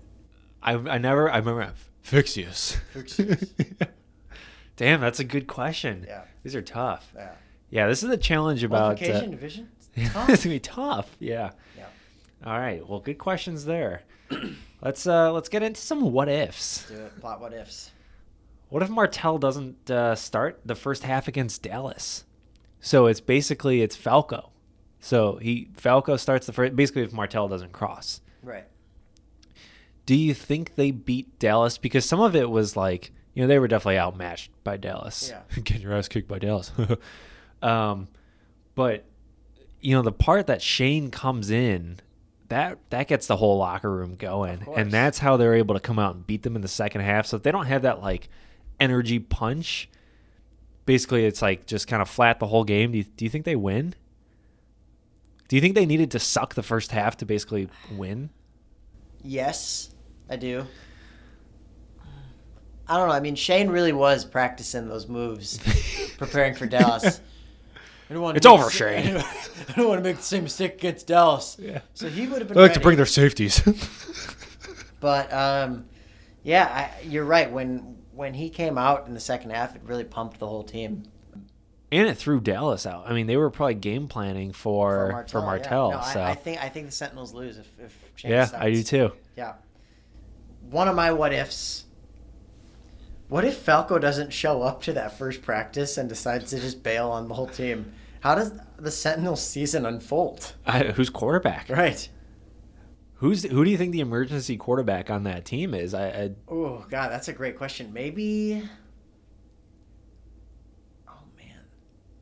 [0.64, 1.30] I, I never.
[1.30, 1.74] I remember.
[2.04, 2.78] Fixius.
[2.94, 3.50] Fixius.
[4.78, 6.06] Damn, that's a good question.
[6.08, 6.24] Yeah.
[6.44, 7.12] These are tough.
[7.16, 7.32] Yeah.
[7.70, 9.02] Yeah, this is the challenge about.
[9.02, 9.70] Uh, division.
[9.96, 11.16] it's gonna be tough.
[11.20, 11.52] Yeah.
[11.78, 11.86] Yeah.
[12.46, 12.88] All right.
[12.88, 14.04] Well, good questions there.
[14.82, 16.88] let's uh let's get into some what ifs.
[16.88, 17.20] Do it.
[17.20, 17.92] Plot what ifs.
[18.70, 22.26] What if Martell doesn't uh, start the first half against Dallas?
[22.80, 24.51] So it's basically it's Falco.
[24.99, 26.76] So he Falco starts the first.
[26.76, 28.66] Basically, if Martell doesn't cross, Right.
[30.05, 31.78] do you think they beat Dallas?
[31.78, 35.30] Because some of it was like you know they were definitely outmatched by Dallas.
[35.32, 35.41] Yeah.
[35.63, 36.72] Get your ass kicked by Dallas.
[37.61, 38.07] um,
[38.74, 39.05] but
[39.82, 41.99] you know the part that Shane comes in.
[42.49, 45.97] That, that gets the whole locker room going, and that's how they're able to come
[45.97, 47.26] out and beat them in the second half.
[47.26, 48.30] So if they don't have that like
[48.80, 49.90] energy punch,
[50.86, 52.92] basically it's like just kind of flat the whole game.
[52.92, 53.94] Do you, do you think they win?
[55.48, 58.30] Do you think they needed to suck the first half to basically win?
[59.24, 59.92] Yes,
[60.30, 60.66] I do.
[62.88, 63.16] I don't know.
[63.16, 65.60] I mean, Shane really was practicing those moves,
[66.18, 67.20] preparing for Dallas.
[68.10, 69.18] I don't want It's over, Shane.
[69.70, 71.58] I don't want to make the same mistake against Dallas.
[71.60, 71.82] Yeah.
[71.96, 72.58] So he would have been.
[72.58, 72.74] ready.
[72.76, 73.62] To bring their safeties.
[75.02, 75.86] But um,
[76.46, 77.52] yeah, I, you're right.
[77.52, 81.04] When when he came out in the second half, it really pumped the whole team.
[81.91, 83.10] and it threw Dallas out.
[83.10, 85.89] I mean, they were probably game planning for for Martell.
[85.89, 85.98] yeah.
[85.98, 88.64] No, so I, I think I think the Sentinels lose if, if Shane yeah, starts.
[88.64, 89.12] I do too.
[89.36, 89.54] Yeah.
[90.70, 91.86] One of my what ifs.
[93.28, 97.10] What if Falco doesn't show up to that first practice and decides to just bail
[97.10, 97.91] on the whole team?
[98.20, 100.54] How does the Sentinels season unfold?
[100.66, 101.70] I, who's quarterback?
[101.70, 102.08] Right.
[103.20, 105.93] Who's who do you think the emergency quarterback on that team is?
[105.93, 107.93] I, I Oh God, that's a great question.
[107.93, 108.61] Maybe.
[111.07, 111.59] Oh man,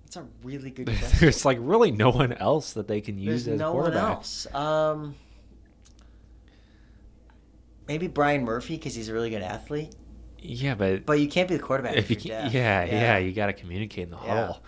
[0.04, 1.10] that's a really good question.
[1.20, 4.04] there's like really no one else that they can use There's as no one quarterback.
[4.18, 4.54] else.
[4.54, 5.16] Um,
[7.88, 9.96] maybe Brian Murphy because he's a really good athlete.
[10.46, 12.54] Yeah, but, But you can't be the quarterback if you can, deaf.
[12.54, 14.36] yeah, yeah, you got to communicate in the Yeah.
[14.48, 14.64] huddle.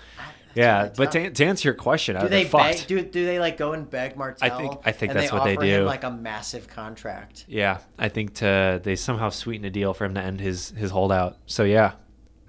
[0.55, 2.79] Yeah, but to, to answer your question, do they they fucked?
[2.79, 2.87] beg?
[2.87, 4.57] Do, do they like go and beg Martell?
[4.57, 5.85] think- I think that's what they offer him, do.
[5.85, 7.45] like a massive contract.
[7.47, 10.91] Yeah, I think to they somehow sweeten a deal for him to end his his
[10.91, 11.37] holdout.
[11.45, 11.93] So yeah,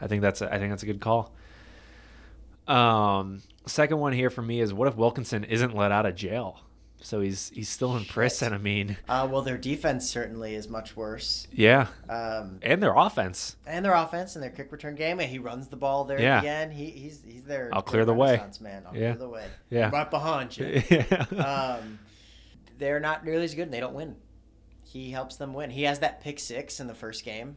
[0.01, 1.35] I think that's a, I think that's a good call.
[2.69, 6.61] Um, second one here for me is what if Wilkinson isn't let out of jail?
[7.01, 8.53] So he's he's still in prison.
[8.53, 11.47] I mean, Uh, well, their defense certainly is much worse.
[11.53, 13.57] yeah, Um, and their offense.
[13.67, 16.39] and their offense and their kick return game, and he runs the ball there Yeah.
[16.39, 16.73] at the end.
[16.73, 17.69] He, he's he's there.
[17.73, 18.43] I'll clear the way.
[18.61, 18.85] man.
[18.87, 19.13] I'll Yeah.
[19.13, 19.47] clear the way.
[19.71, 19.91] Yeah.
[19.91, 20.83] right behind you.
[20.91, 21.79] yeah.
[21.81, 21.99] um,
[22.79, 24.17] they're not nearly as good, and they don't win.
[24.83, 25.71] He helps them win.
[25.71, 27.57] He has that pick six in the first game,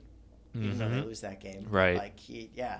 [0.53, 1.05] even though they Mhm.
[1.05, 1.65] lose that game.
[1.69, 1.97] Right.
[1.97, 2.79] Like he, yeah,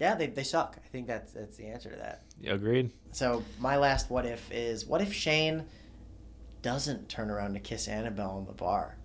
[0.00, 0.76] yeah, they, they suck.
[0.84, 2.22] I think that's that's the answer to that.
[2.40, 2.90] Yeah, Agreed.
[3.12, 5.64] So my last what if is what if Shane
[6.62, 8.96] doesn't turn around to kiss Annabelle in the bar?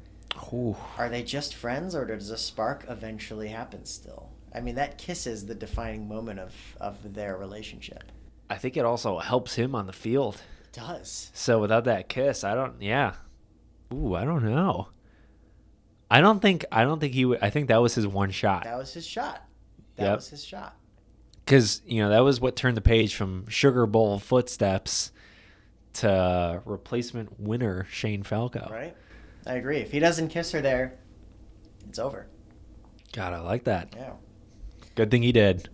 [0.54, 0.76] Ooh.
[0.98, 4.30] Are they just friends, or does a spark eventually happen still?
[4.54, 8.04] I mean, that kiss is the defining moment of, of their relationship.
[8.50, 10.42] I think it also helps him on the field.
[10.66, 11.32] It does.
[11.34, 12.82] So without that kiss, I don't.
[12.82, 13.14] Yeah.
[13.94, 14.88] Ooh, I don't know.
[16.10, 16.66] I don't think.
[16.72, 17.40] I don't think he would.
[17.42, 18.64] I think that was his one shot.
[18.64, 19.46] That was his shot.
[19.98, 20.16] That Yep.
[20.18, 20.76] was his shot.
[21.52, 25.12] Because you know that was what turned the page from Sugar Bowl footsteps
[25.96, 28.70] to replacement winner Shane Falco.
[28.72, 28.96] Right?
[29.46, 29.80] I agree.
[29.80, 30.98] If he doesn't kiss her there,
[31.90, 32.28] it's over.
[33.12, 33.94] God, I like that.
[33.98, 34.14] Yeah.
[34.96, 35.68] Good thing he did.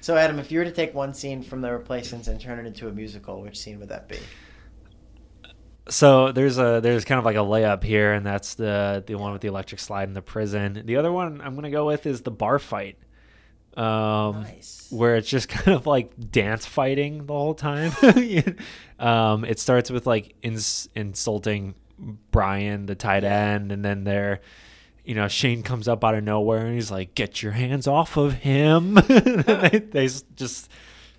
[0.00, 2.66] So, Adam, if you were to take one scene from the replacements and turn it
[2.66, 4.18] into a musical, which scene would that be?
[5.88, 9.32] So there's a there's kind of like a layup here, and that's the the one
[9.32, 10.82] with the electric slide in the prison.
[10.84, 12.98] The other one I'm gonna go with is the bar fight.
[13.76, 14.88] Um, Nice.
[14.90, 17.92] Where it's just kind of like dance fighting the whole time.
[18.98, 21.74] um, it starts with like ins- insulting
[22.30, 24.40] Brian, the tight end, and then they're,
[25.04, 28.16] you know, Shane comes up out of nowhere and he's like, "Get your hands off
[28.16, 30.70] of him!" they, they just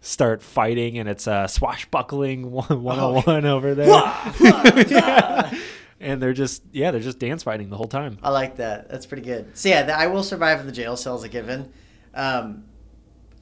[0.01, 3.87] start fighting, and it's a swashbuckling one one on one over there.
[3.89, 5.51] Yeah.
[5.99, 8.19] And they're just yeah, they're just dance fighting the whole time.
[8.21, 8.87] I like that.
[8.89, 9.57] That's pretty good.
[9.57, 11.73] So yeah, the, I will survive in the jail cell is a given.
[12.17, 12.65] Um,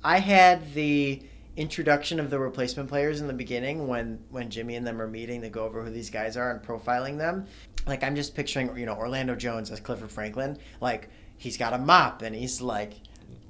[0.04, 1.24] I had the
[1.58, 5.42] introduction of the replacement players in the beginning when when Jimmy and them are meeting
[5.42, 7.48] to go over who these guys are and profiling them.
[7.88, 10.60] Like I'm just picturing you know Orlando Jones as Clifford Franklin.
[10.82, 12.96] Like he's got a mop and he's like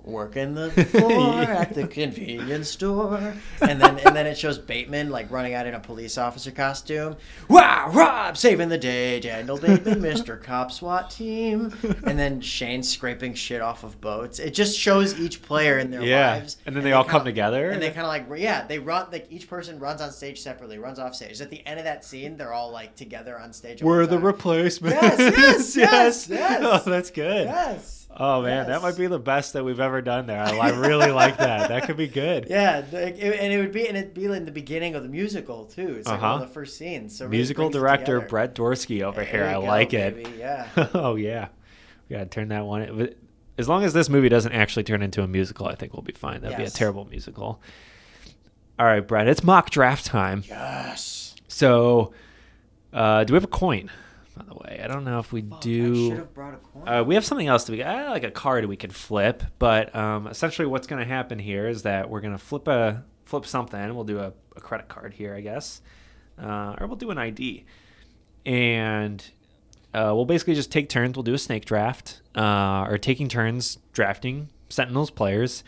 [0.05, 5.29] working the floor at the convenience store, and then and then it shows Bateman like
[5.31, 7.15] running out in a police officer costume.
[7.49, 10.41] Wow, Rob saving the day, Daniel Bateman, Mr.
[10.43, 11.73] Cop SWAT team,
[12.05, 14.39] and then Shane scraping shit off of boats.
[14.39, 17.31] It just shows each player in their Yeah, lives, and then they all come kinda-
[17.31, 17.69] together?
[17.71, 20.77] and they kind of like yeah, they run like each person runs on stage separately,
[20.77, 21.41] runs off stage.
[21.41, 23.81] At the end of that scene, they're all like together on stage.
[23.81, 24.25] We're the time.
[24.25, 24.95] replacements.
[25.01, 26.61] Yes, yes, yes, yes.
[26.85, 27.45] Oh, that's good.
[27.45, 27.94] Yes.
[28.17, 30.39] Oh man, that might be the best that we've ever done there.
[30.41, 31.67] I, I really like that.
[31.69, 32.47] That could be good.
[32.49, 35.65] Yeah, it- and it would be and it'd be in the beginning of the musical
[35.65, 35.95] too.
[35.97, 36.43] It's like one Uh-huh.
[36.43, 37.17] of the first scenes.
[37.17, 38.21] So really Musical director.
[38.21, 39.43] Brett Dorsky over There here.
[39.45, 40.37] I go, like baby, it.
[40.37, 40.67] Yeah.
[40.93, 41.49] oh yeah,
[42.09, 43.13] we gotta turn that one.
[43.57, 46.13] As long as this movie doesn't actually turn into a musical, I think we'll be
[46.13, 46.41] fine.
[46.41, 46.71] That'd Yes.
[46.71, 47.61] be a terrible musical.
[48.77, 50.43] All right, Brett, it's mock draft time.
[50.47, 51.35] Yes.
[51.47, 52.11] So,
[52.91, 53.89] uh, do we have a coin?
[54.37, 56.09] By the way, I don't know if we Fuck, do.
[56.09, 56.87] should have brought a coin.
[56.87, 59.95] Uh, we have something else to be uh, like a card we could flip, but
[59.95, 63.45] um, essentially what's going to happen here is that we're going to flip a flip
[63.45, 63.95] something.
[63.95, 65.81] We'll do a, a credit card here, I guess,
[66.37, 67.63] uh, or we'll do an ID,
[68.45, 69.23] and
[69.93, 71.15] uh, we'll basically just take turns.
[71.15, 75.63] We'll do a snake draft, uh, or taking turns drafting Sentinels players,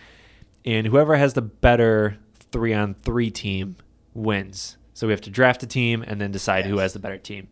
[0.65, 2.17] and whoever has the better
[2.51, 3.77] three on three team
[4.13, 4.75] wins.
[4.93, 7.47] So we have to draft a team and then decide who has the better team.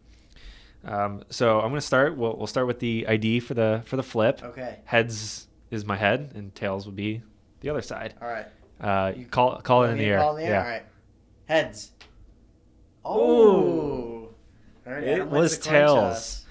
[0.85, 2.15] Um, so I'm gonna start.
[2.15, 4.41] We'll, we'll start with the ID for the for the flip.
[4.43, 4.79] okay.
[4.85, 7.21] Heads is my head, and tails would be
[7.61, 8.13] the other side.
[8.21, 8.45] All right.
[8.79, 10.19] Uh, you call call it in the air.
[10.19, 10.53] call in the air?
[10.53, 10.61] Yeah.
[10.63, 10.85] All right.
[11.45, 11.91] Heads.
[13.05, 13.09] Ooh.
[13.09, 14.29] Oh.
[14.87, 16.45] All right, It was tails.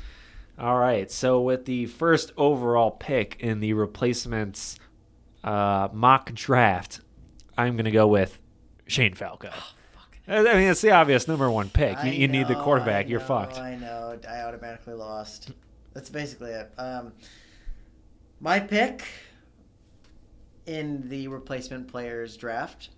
[0.59, 1.11] All right.
[1.11, 4.79] So with the first overall pick in the replacements
[5.45, 7.01] uh, mock draft,
[7.57, 8.41] I'm gonna go with
[8.87, 9.51] Shane Falco.
[10.27, 12.03] I mean, it's the obvious number one pick.
[12.03, 13.07] You, you need the quarterback.
[13.07, 13.59] I You're fucked.
[13.59, 14.19] I know.
[14.29, 15.51] I automatically lost.
[15.93, 16.73] That's basically it.
[16.79, 17.13] Um,
[18.41, 19.05] my pick
[20.67, 22.89] in the replacement players draft,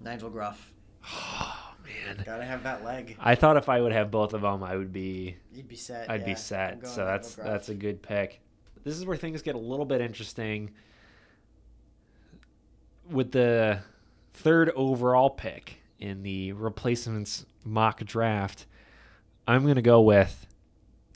[0.00, 0.72] Nigel Gruff.
[1.04, 2.22] Oh man.
[2.24, 3.16] Gotta have that leg.
[3.18, 6.10] I thought if I would have both of them, I would be You'd be set.
[6.10, 6.26] I'd yeah.
[6.26, 6.86] be set.
[6.86, 7.46] So that's Gruff.
[7.46, 8.40] that's a good pick.
[8.84, 10.70] This is where things get a little bit interesting.
[13.10, 13.80] With the
[14.34, 18.66] third overall pick in the replacements mock draft,
[19.46, 20.46] I'm gonna go with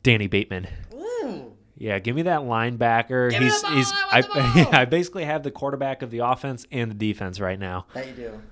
[0.03, 0.69] Danny Bateman.
[0.95, 3.31] Ooh, Yeah, give me that linebacker.
[3.31, 4.69] Give he's he's I I.
[4.83, 7.87] I basically have the quarterback of the offense and the defense right now.
[7.95, 8.43] That you do.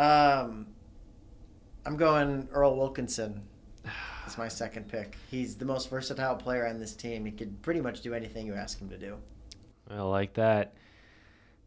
[0.00, 0.66] Um,
[1.84, 3.42] I'm going Earl Wilkinson.
[4.22, 5.16] That's my second pick.
[5.30, 7.24] He's the most versatile player on this team.
[7.24, 9.16] He could pretty much do anything you ask him to do.
[9.88, 10.74] I like that.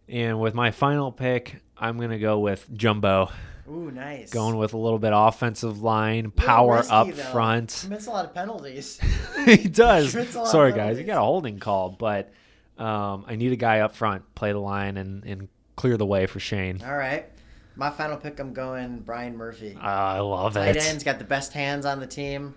[0.09, 3.29] And with my final pick, I'm going to go with Jumbo.
[3.69, 4.31] Ooh, nice.
[4.31, 7.23] Going with a little bit offensive line, power risky, up though.
[7.23, 7.87] front.
[7.87, 8.99] He a lot of penalties.
[9.45, 10.15] he does.
[10.15, 10.97] A Sorry, guys.
[10.97, 12.33] You got a holding call, but
[12.79, 16.25] um, I need a guy up front, play the line, and, and clear the way
[16.25, 16.81] for Shane.
[16.83, 17.27] All right.
[17.75, 19.77] My final pick, I'm going Brian Murphy.
[19.79, 20.83] Ah, I love Tight it.
[20.83, 22.55] end's got the best hands on the team.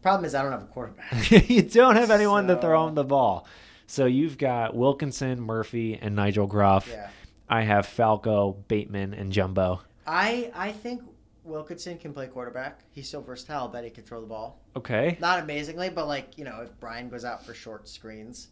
[0.00, 1.30] Problem is, I don't have a quarterback.
[1.50, 3.46] you don't have anyone to throw him the ball.
[3.90, 6.88] So you've got Wilkinson, Murphy, and Nigel Gruff.
[6.88, 7.10] yeah.
[7.48, 9.80] I have Falco, Bateman, and Jumbo.
[10.06, 11.02] I I think
[11.42, 12.84] Wilkinson can play quarterback.
[12.92, 13.66] He's so versatile.
[13.66, 14.60] I bet he could throw the ball.
[14.76, 15.18] Okay.
[15.20, 18.50] Not amazingly, but like you know, if Brian goes out for short screens,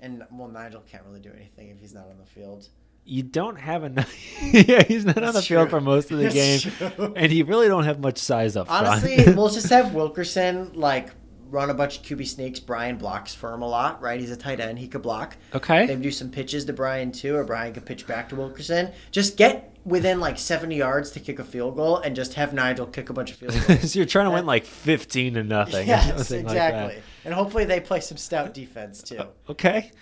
[0.00, 2.68] and well, Nigel can't really do anything if he's not on the field.
[3.04, 4.12] You don't have enough.
[4.42, 7.12] yeah, he's not on the That's field for most of the game, true.
[7.14, 8.84] and you really don't have much size up front.
[8.84, 11.10] Honestly, we'll just have Wilkerson like
[11.54, 12.60] run a bunch of QB sneaks.
[12.60, 14.20] Brian blocks for him a lot, right?
[14.20, 14.78] He's a tight end.
[14.78, 15.36] He could block.
[15.54, 15.86] okay.
[15.86, 18.90] Maybe do some pitches to Brian too, or Brian could pitch back to Wilkerson.
[19.10, 22.86] Just get within like 70 yards to kick a field goal, and just have Nigel
[22.86, 23.92] kick a bunch of field goals.
[23.92, 25.86] so you're trying to win like 15 to nothing.
[25.86, 26.96] yes, like exactly.
[26.96, 27.02] that.
[27.24, 29.22] and hopefully they play some stout defense too.
[29.48, 29.92] Okay.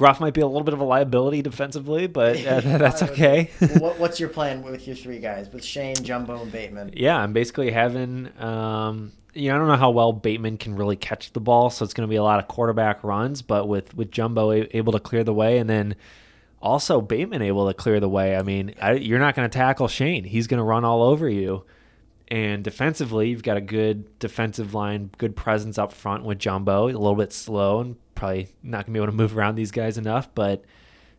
[0.00, 3.50] Gruff might be a little bit of a liability defensively, but uh, that's okay.
[3.78, 6.92] what, what's your plan with your three guys with Shane, Jumbo, and Bateman?
[6.94, 8.30] yeah, I'm basically having.
[8.38, 11.84] Um, you know, I don't know how well Bateman can really catch the ball, so
[11.84, 13.42] it's going to be a lot of quarterback runs.
[13.42, 15.96] But with with Jumbo able to clear the way, and then
[16.60, 18.36] also Bateman able to clear the way.
[18.36, 21.28] I mean, I, you're not going to tackle Shane; he's going to run all over
[21.28, 21.64] you.
[22.28, 26.84] And defensively, you've got a good defensive line, good presence up front with Jumbo.
[26.84, 29.72] A little bit slow and probably not going to be able to move around these
[29.72, 30.32] guys enough.
[30.32, 30.64] But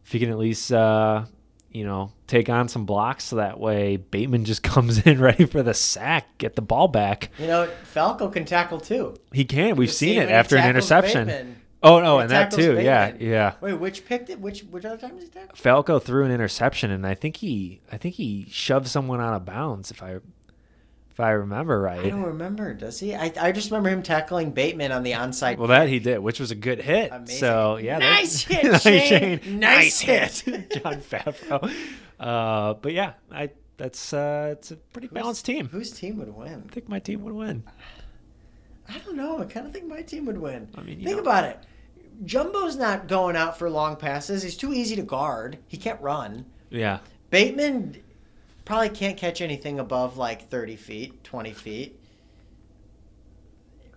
[0.05, 1.25] if you can at least, uh,
[1.71, 5.63] you know, take on some blocks so that way Bateman just comes in ready for
[5.63, 7.29] the sack, get the ball back.
[7.37, 9.15] You know, Falco can tackle too.
[9.31, 9.75] He can.
[9.75, 11.27] We've You've seen it after an interception.
[11.27, 11.57] Bateman.
[11.83, 12.79] Oh no, and that too.
[12.79, 13.27] Yeah, Bateman.
[13.29, 13.53] yeah.
[13.59, 14.39] Wait, which picked it?
[14.39, 15.57] Which which other time was he tackled?
[15.57, 19.45] Falco threw an interception, and I think he, I think he shoved someone out of
[19.45, 19.89] bounds.
[19.89, 20.17] If I,
[21.11, 21.99] if I remember right.
[22.05, 22.73] I don't remember.
[22.73, 23.13] Does he?
[23.13, 25.57] I, I just remember him tackling Bateman on the onside.
[25.57, 27.11] Well, that he did, which was a good hit.
[27.11, 27.37] Amazing.
[27.37, 29.59] So yeah, Nice hit, Shane.
[29.59, 30.43] Nice hit.
[30.81, 31.73] Jon Favreau.
[32.19, 35.67] Uh, but yeah, I that's uh, it's a pretty balanced team.
[35.67, 36.63] Whose team would win?
[36.67, 37.63] I think my team would win.
[38.87, 39.39] I don't know.
[39.39, 40.69] I kind of think my team would win.
[40.75, 41.59] I mean, think know- about it.
[42.23, 44.43] Jumbo's not going out for long passes.
[44.43, 45.57] He's too easy to guard.
[45.67, 46.45] He can't run.
[46.69, 46.99] Yeah,
[47.31, 47.97] Bateman
[48.71, 51.99] probably can't catch anything above like 30 feet, 20 feet.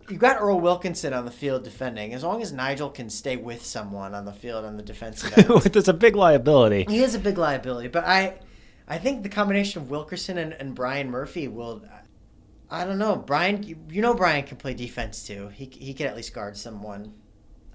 [0.08, 2.12] You got Earl Wilkinson on the field defending.
[2.12, 5.62] As long as Nigel can stay with someone on the field on the defensive end,
[5.62, 6.86] that's a big liability.
[6.88, 7.86] he is a big liability.
[7.86, 8.34] But I,
[8.88, 11.84] I think the combination of Wilkerson and, and Brian Murphy will.
[12.68, 13.62] I don't know, Brian.
[13.62, 15.50] You, know Brian can play defense too.
[15.54, 17.12] He he can at least guard someone.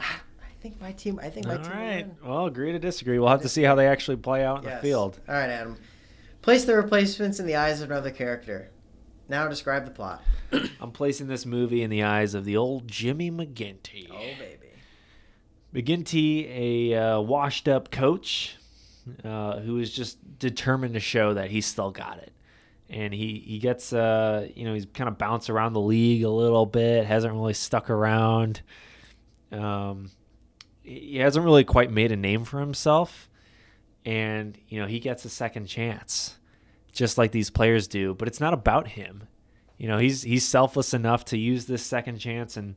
[0.01, 1.17] Ah, I think my team.
[1.23, 1.71] I think my All team.
[1.71, 2.07] will right.
[2.25, 3.19] Well, agree to disagree.
[3.19, 4.81] We'll have to see how they actually play out in Yes.
[4.81, 5.19] the field.
[5.29, 5.77] All right, Adam.
[6.41, 8.71] Place the replacements in the eyes of another character.
[9.27, 10.23] Now describe the plot.
[10.81, 14.07] I'm placing this movie in the eyes of the old Jimmy McGinty.
[14.11, 14.69] Oh baby.
[15.73, 18.57] McGinty, a uh, washed-up coach
[19.23, 22.31] uh, who is just determined to show that he's still got it,
[22.89, 26.29] and he he gets uh, you know he's kind of bounced around the league a
[26.29, 28.61] little bit, hasn't really stuck around.
[29.51, 30.09] Um,
[30.81, 33.28] he hasn't really quite made a name for himself,
[34.09, 36.37] and you know he gets a second chance,
[36.91, 38.13] just like these players do.
[38.15, 39.27] But it's not about him.
[39.77, 42.75] You know he's he's selfless enough to use this second chance and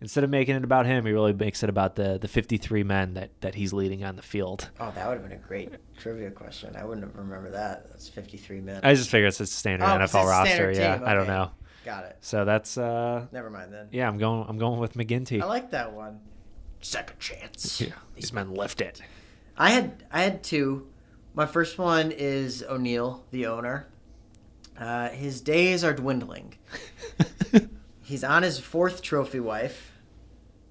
[0.00, 3.14] instead of making it about him, he really makes it about the the 53 men
[3.14, 4.70] that that he's leading on the field.
[4.78, 6.76] Oh, that would have been a great trivia question.
[6.76, 7.88] I wouldn't have remembered that.
[7.90, 8.84] That's 53 minutes.
[8.84, 10.54] I just figure it's a standard Oh, NFL a roster.
[10.54, 11.50] standard yeah, team, I don't know.
[11.84, 12.16] Got it.
[12.20, 13.88] So that's uh Never mind then.
[13.92, 15.40] yeah, I'm going I'm going with McGinty.
[15.40, 16.20] I like that one.
[16.82, 17.80] Second chance.
[17.80, 19.00] yeah, these men lift it.
[19.56, 20.86] I had I had two.
[21.34, 23.88] My first one is O'Neill, the owner.
[24.78, 26.54] Uh, his days are dwindling.
[28.02, 29.92] He's on his fourth trophy wife,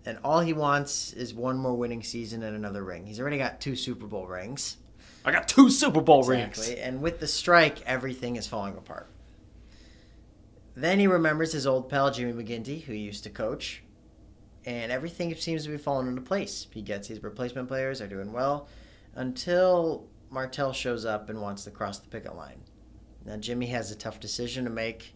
[0.06, 3.06] and all he wants is one more winning season and another ring.
[3.06, 4.78] He's already got two Super Bowl rings.
[5.26, 6.60] I got two Super Bowl rings.
[6.60, 6.80] Exactly.
[6.82, 9.08] And with the strike, everything is falling apart.
[10.76, 13.82] Then he remembers his old pal Jimmy McGinty, who he used to coach,
[14.66, 16.68] and everything seems to be falling into place.
[16.72, 18.68] He gets his replacement players are doing well,
[19.14, 22.62] until Martell shows up and wants to cross the picket line.
[23.26, 25.14] Now Jimmy has a tough decision to make.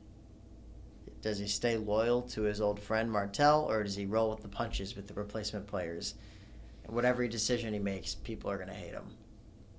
[1.22, 4.48] Does he stay loyal to his old friend Martell, or does he roll with the
[4.48, 6.16] punches with the replacement players?
[6.88, 9.04] Whatever decision he makes, people are going to hate him.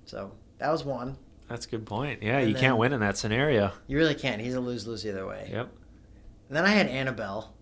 [0.05, 1.17] So that was one.
[1.49, 2.23] That's a good point.
[2.23, 3.71] Yeah, And you can't win in that scenario.
[3.87, 4.39] You really can't.
[4.39, 5.49] He's a lose lose either way.
[5.51, 5.69] Yep.
[6.47, 7.53] And then I had Annabelle,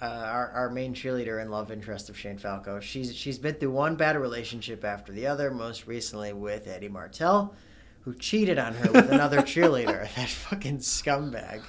[0.00, 2.80] uh, our, our main cheerleader and love interest of Shane Falco.
[2.80, 5.50] She's she's been through one bad relationship after the other.
[5.50, 7.54] Most recently with Eddie Martell,
[8.02, 10.08] who cheated on her with another cheerleader.
[10.16, 11.62] That fucking scumbag.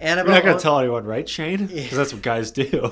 [0.00, 0.34] You're Annabelle.
[0.34, 1.68] not gonna tell anyone, right, Shane?
[1.70, 1.82] Yeah.
[1.82, 2.90] Because that's what guys do.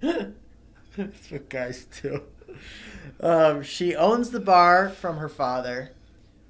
[0.96, 2.22] That's what guys do.
[3.20, 5.92] Um, she owns the bar from her father,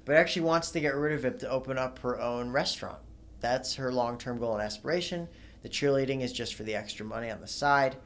[0.05, 2.97] but actually wants to get rid of it to open up her own restaurant.
[3.41, 5.27] That's her long term goal and aspiration.
[5.61, 7.97] The cheerleading is just for the extra money on the side.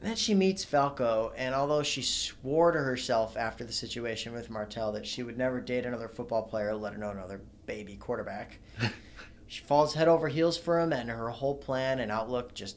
[0.00, 4.92] Then she meets Falco, and although she swore to herself after the situation with Martell
[4.92, 8.58] that she would never date another football player, let alone another baby quarterback,
[9.48, 12.76] she falls head over heels for him, and her whole plan and outlook just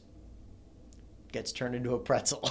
[1.30, 2.42] gets turned into a pretzel.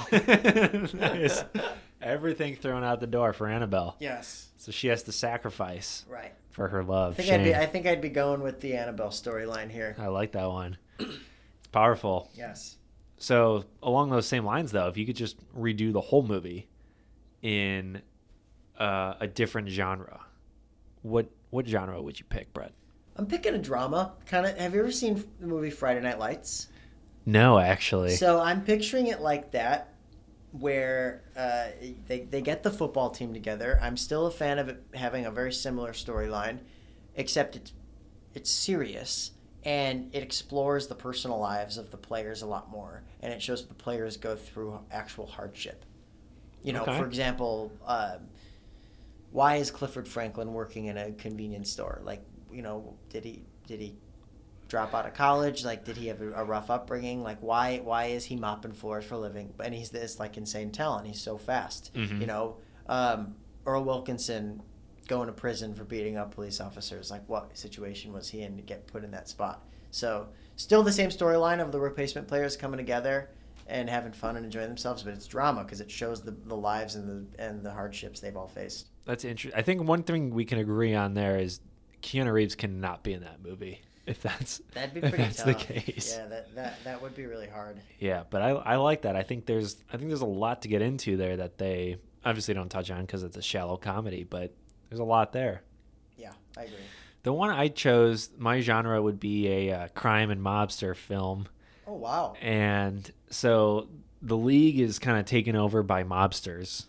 [0.94, 1.44] nice.
[2.02, 3.96] Everything thrown out the door for Annabelle.
[4.00, 4.48] Yes.
[4.58, 6.34] So she has to sacrifice Right.
[6.50, 7.16] for her I love.
[7.18, 9.96] think I'd be I think I'd be going with the Annabelle storyline here.
[10.00, 10.78] I like that one.
[11.02, 12.30] It's powerful.
[12.36, 12.78] Yes.
[13.18, 16.68] So along those same lines, though, if you could just redo the whole movie
[17.42, 18.02] in
[18.80, 20.22] uh, a different genre,
[21.04, 22.72] what what genre would you pick, Brett?
[23.16, 24.14] I'm picking a drama.
[24.26, 24.58] Kind of.
[24.58, 26.70] Have you ever seen the movie Friday Night Lights?
[27.26, 28.16] No, actually.
[28.16, 29.94] So I'm picturing it like that,
[30.52, 31.68] where uh,
[32.08, 33.80] they they get the football team together.
[33.82, 36.60] I'm still a fan of it having a very similar storyline,
[37.16, 37.74] except it's
[38.34, 39.32] it's serious
[39.64, 43.66] and it explores the personal lives of the players a lot more, and it shows
[43.68, 45.86] the players go through actual hardship.
[46.64, 46.98] You know, Okay.
[46.98, 48.18] for example, uh,
[49.32, 52.02] why is Clifford Franklin working in a convenience store?
[52.04, 53.96] Like, you know, did he did he
[54.68, 55.64] drop out of college?
[55.64, 57.24] Like, did he have a, a rough upbringing?
[57.24, 59.54] Like, why why is he mopping floors for a living?
[59.64, 61.08] And he's this like insane talent.
[61.08, 61.94] He's so fast.
[61.94, 62.20] Mhm.
[62.20, 62.58] You know,
[62.88, 63.36] um,
[63.66, 64.62] Earl Wilkinson
[65.12, 67.12] going to prison for beating up police officers.
[67.12, 69.66] Like, what situation was he in to get put in that spot?
[69.92, 73.30] So, still the same storyline of the replacement players coming together
[73.68, 76.96] and having fun and enjoying themselves, but it's drama because it shows the, the lives
[76.96, 78.88] and the and the hardships they've all faced.
[79.04, 79.60] That's interesting.
[79.60, 81.60] I think one thing we can agree on there is
[82.02, 83.82] Keanu Reeves cannot be in that movie.
[84.08, 85.46] If that's That'd be pretty that's tough.
[85.46, 86.18] the case.
[86.18, 87.80] Yeah, that, that that would be really hard.
[88.00, 89.16] Yeah, but I I like that.
[89.16, 92.56] I think there's I think there's a lot to get into there that they obviously
[92.56, 94.56] don't touch on because it's a shallow comedy, but
[94.92, 95.62] there's a lot there.
[96.18, 96.76] Yeah, I agree.
[97.24, 101.48] The one I chose, my genre would be a uh, crime and mobster film,
[101.88, 102.36] Oh wow.
[102.42, 103.88] and so
[104.22, 106.86] the league is kind of taken over by mobsters,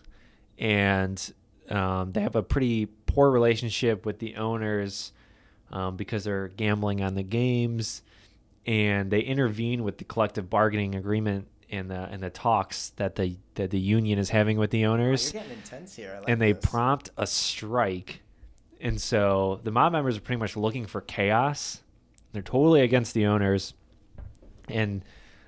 [0.58, 1.32] and
[1.70, 5.12] um, they have a pretty poor relationship with the owners
[5.70, 8.02] um, because they're gambling on the games,
[8.66, 13.36] and they intervene with the collective bargaining agreement and the and the talks that the
[13.54, 16.14] that the union is having with the Oh, owners you're getting intense here.
[16.20, 16.64] Like and they this.
[16.64, 18.20] prompt a strike.
[18.80, 21.80] And so the mob members are pretty much looking for chaos.
[22.32, 23.74] They're totally against the owners,
[24.68, 25.04] and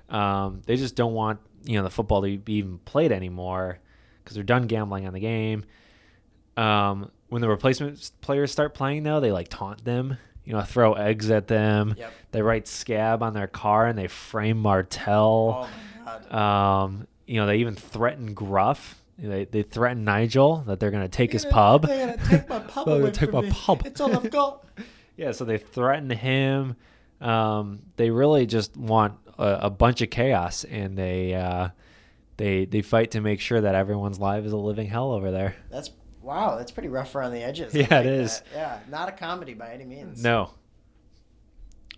[0.09, 3.79] um, they just don't want you know the football to be even played anymore
[4.23, 5.63] because they're done gambling on the game.
[6.57, 10.17] Um, when the replacement players start playing, though, they like taunt them.
[10.45, 11.95] You know, throw eggs at them.
[11.97, 12.13] Yep.
[12.31, 15.65] They write scab on their car and they frame Martell.
[15.65, 15.69] Oh
[16.05, 16.31] god.
[16.33, 19.01] Um, you know, they even threaten Gruff.
[19.17, 21.87] They, they threaten Nigel that they're going to take his pub.
[21.87, 23.51] They're gonna take my pub away take from my me.
[23.51, 23.83] pub.
[23.85, 24.65] It's all I've got.
[25.17, 26.75] Yeah, so they threaten him.
[27.21, 31.69] Um, they really just want a, a bunch of chaos, and they uh,
[32.35, 35.55] they they fight to make sure that everyone's life is a living hell over there.
[35.71, 35.91] That's
[36.21, 36.57] wow.
[36.57, 37.73] That's pretty rough around the edges.
[37.75, 38.41] Yeah, it like is.
[38.41, 38.45] that.
[38.53, 40.21] Yeah, not a comedy by any means.
[40.21, 40.49] No,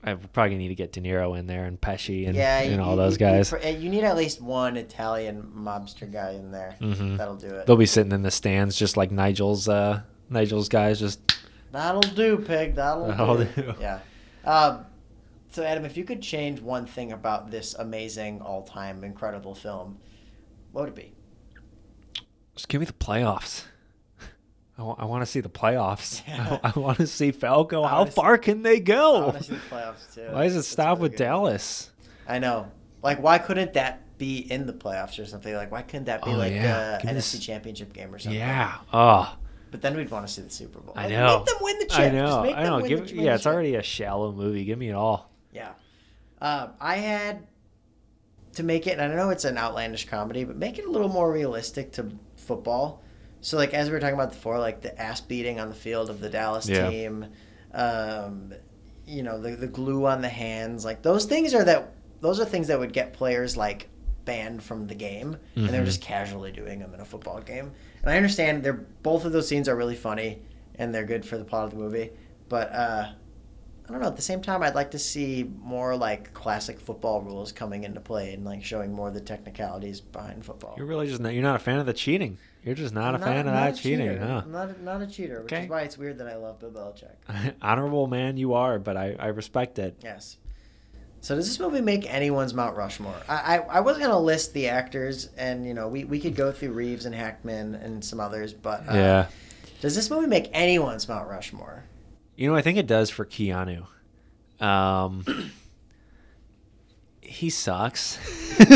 [0.03, 2.81] I probably need to get De Niro in there and Pesci and, yeah, and you-
[2.81, 3.51] all those guys.
[3.51, 6.75] You, you need at least one Italian mobster guy in there.
[6.79, 7.17] Mhm.
[7.17, 7.65] That'll do it.
[7.65, 11.19] They'll be sitting in the stands just like Nigel's uh, Nigel's guys, just
[11.71, 12.75] That'll do, pig.
[12.75, 13.45] That'll, That'll do.
[13.55, 13.73] do.
[13.81, 13.99] Yeah.
[14.45, 14.85] Um,
[15.49, 19.97] so, Adam, if you could change one thing about this amazing, all-time, incredible film,
[20.71, 21.13] what would it be?
[22.55, 23.63] just give me the playoffs.
[24.77, 26.21] I want to see the playoffs.
[26.27, 26.59] Yeah.
[26.63, 27.83] I, want to see Falco.
[27.83, 29.21] I How see- far can they I go?
[29.25, 30.27] want to see the playoffs too.
[30.31, 31.27] Why does it That's stop really with one.
[31.27, 31.91] Dallas?
[32.27, 32.71] I know.
[33.01, 35.53] Like, why couldn't that be in the playoffs or something?
[35.53, 36.99] Like, why couldn't that be Oh, like yeah.
[37.01, 38.39] Give NFC this- Championship game or something?
[38.39, 38.75] Yeah.
[38.93, 39.35] Oh,
[39.71, 40.93] But then we'd want to see the Super Bowl.
[40.95, 41.37] I Like, know.
[41.37, 41.99] Make them win the chip.
[41.99, 42.39] I know.
[42.53, 42.77] I know.
[42.77, 43.53] win Give the yeah, it's chip.
[43.53, 44.63] already a shallow movie.
[44.65, 45.31] Give me it all.
[45.53, 45.71] Yeah.
[46.41, 47.47] Um, I had
[48.53, 51.09] to make it, and I know it's an outlandish comedy, but make it a little
[51.09, 53.01] more realistic to football.
[53.41, 56.09] So, like, as we were talking about before, like the ass beating on the field
[56.09, 56.89] of the Dallas Yeah.
[56.89, 57.25] team,
[57.73, 58.53] um,
[59.05, 62.45] you know the the glue on the hands, like those things are that those are
[62.45, 63.89] things that would get players like
[64.25, 67.71] banned from the game, and they're just casually doing them in a football game.
[68.03, 68.73] And I understand they're
[69.03, 70.39] both of those scenes are really funny
[70.75, 72.11] and they're good for the plot of the movie,
[72.49, 73.09] but uh,
[73.87, 74.07] I don't know.
[74.07, 78.01] At the same time, I'd like to see more like classic football rules coming into
[78.01, 80.73] play and like showing more of the technicalities behind football.
[80.77, 82.37] You're really just not, you're not a fan of the cheating.
[82.67, 84.19] You're just not I'm a fan of not that cheating, cheater.
[84.19, 84.41] huh?
[84.43, 85.63] I'm not a, not a cheater, which Okay.
[85.63, 87.53] is why it's weird that I love Bill Belichick.
[87.61, 89.95] Honorable man you are, but I, I respect it.
[90.03, 90.35] Yes.
[91.21, 93.15] So does this movie make anyone's Mount Rushmore?
[93.29, 96.51] I, I, I was gonna list the actors, and you know we, we could go
[96.51, 99.27] through Reeves and Hackman and some others, but uh, yeah.
[99.79, 101.85] does this movie make anyone's Mount Rushmore?
[102.35, 103.87] You know, I think it does for Keanu.
[104.59, 105.23] Um,
[107.21, 108.19] he sucks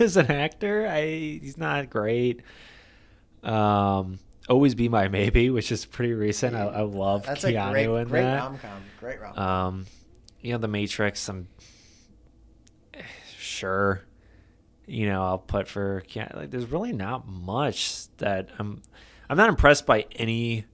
[0.00, 0.86] as an actor.
[0.88, 1.02] I
[1.42, 2.40] he's not great.
[3.44, 4.18] Um,
[4.48, 6.54] always be my maybe, which is pretty recent.
[6.56, 8.40] I, I love That's Keanu a great in great that.
[8.42, 9.38] rom com, great rom.
[9.38, 9.86] Um,
[10.40, 11.28] you know, The Matrix.
[11.28, 11.48] I'm
[13.38, 14.02] sure.
[14.86, 16.34] You know, I'll put for Keanu.
[16.36, 18.82] Like, there's really not much that I'm.
[19.30, 20.66] I'm not impressed by any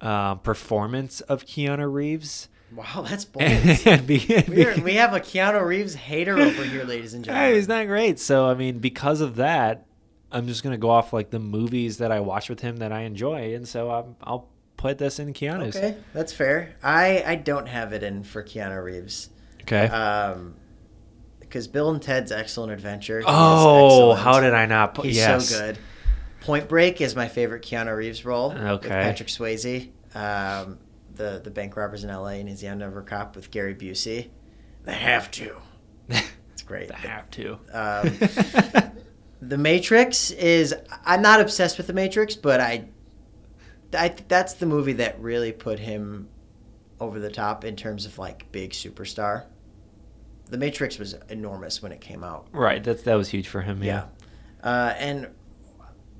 [0.00, 2.48] uh, performance of Keanu Reeves.
[2.74, 3.44] wow, that's bold.
[3.44, 7.30] And be- we, are, we have a Keanu Reeves hater over here, ladies and Hey,
[7.32, 7.54] gentlemen.
[7.54, 8.18] he's not great.
[8.18, 9.86] So I mean, because of that,
[10.30, 13.00] I'm just gonna go off like the movies that I watch with him that I
[13.00, 15.76] enjoy, and so I'm, I'll put this in Keanu's.
[15.76, 16.74] Okay, that's fair.
[16.82, 19.30] I I don't have it in for Keanu Reeves.
[19.62, 19.86] Okay.
[19.86, 20.54] Um,
[21.40, 23.22] because Bill and Ted's Excellent Adventure.
[23.26, 24.20] oh, excellent.
[24.20, 25.06] how did I not put?
[25.06, 25.48] He's yes.
[25.48, 25.78] so good.
[26.42, 28.52] Point Break is my favorite Keanu Reeves role.
[28.52, 28.72] Okay.
[28.72, 29.90] With Patrick Swayze.
[30.14, 30.78] Um,
[31.14, 32.34] the the bank robbers in L.A.
[32.34, 34.28] and he's the undercover cop with Gary Busey.
[34.84, 35.56] They have to.
[36.52, 36.88] It's great.
[36.88, 37.52] they have to.
[37.72, 38.87] Um,
[39.40, 40.74] The Matrix is.
[41.04, 42.88] I'm not obsessed with The Matrix, but I.
[43.94, 46.28] I that's the movie that really put him
[47.00, 49.46] over the top in terms of like big superstar.
[50.46, 52.48] The Matrix was enormous when it came out.
[52.52, 52.82] right.
[52.82, 53.82] That's that was huge for him.
[53.82, 54.06] Yeah.
[54.62, 55.28] Uh, and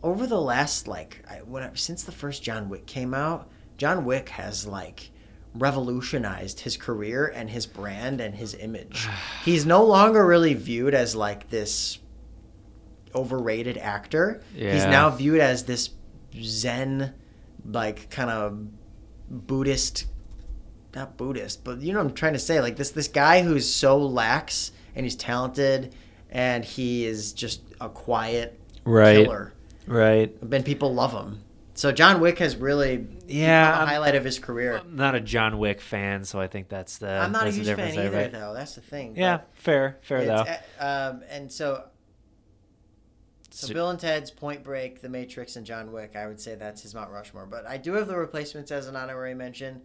[0.03, 4.29] over the last like I, when since the first John Wick came out, John Wick
[4.31, 5.11] has like
[5.55, 9.09] revolutionized his career and his brand and his image.
[9.45, 11.99] He's no longer really viewed as like this
[13.15, 14.43] overrated actor.
[14.55, 15.91] He's now viewed as this
[16.41, 17.15] zen
[17.65, 18.67] like kind of
[19.31, 20.07] Buddhist
[20.95, 22.61] not Buddhist, but you know what I'm trying to say.
[22.61, 25.95] Like this this guy who's so lax and he's talented
[26.31, 29.25] and he is just a quiet Right.
[29.25, 29.53] killer.
[29.87, 30.35] Right.
[30.51, 31.43] And people love him.
[31.75, 34.79] So John Wick has really Yeah, a highlight of his career.
[34.79, 37.09] I'm not a John Wick fan, so I think that's the.
[37.11, 38.33] I'm not a huge fan either, right?
[38.33, 38.53] though.
[38.55, 39.15] That's the thing.
[39.17, 40.45] Yeah, fair, fair though.
[40.81, 41.85] Uh, um, and so,
[43.67, 46.15] so Bill and Ted's Point Break, The Matrix, and John Wick.
[46.17, 47.47] I would say that's his Mount Rushmore.
[47.47, 49.83] But I do have the replacements as an honorary mention.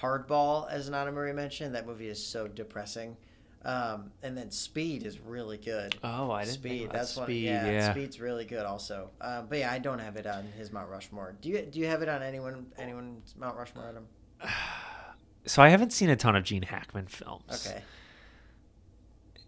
[0.00, 1.72] Hardball as an honorary mention.
[1.72, 3.16] That movie is so depressing.
[3.64, 5.96] Um, and then Speed is really good.
[6.04, 6.90] Oh, I didn't Speed.
[6.92, 7.26] that's one.
[7.26, 7.44] Speed.
[7.46, 7.90] Yeah, yeah.
[7.92, 9.08] Speed's really good also.
[9.22, 11.34] Um, but yeah, I don't have it on his Mount Rushmore.
[11.40, 11.62] Do you?
[11.62, 12.66] Do you have it on anyone?
[12.78, 13.88] Anyone's Mount Rushmore?
[13.88, 14.06] Adam?
[15.46, 17.66] So I haven't seen a ton of Gene Hackman films.
[17.68, 17.82] Okay,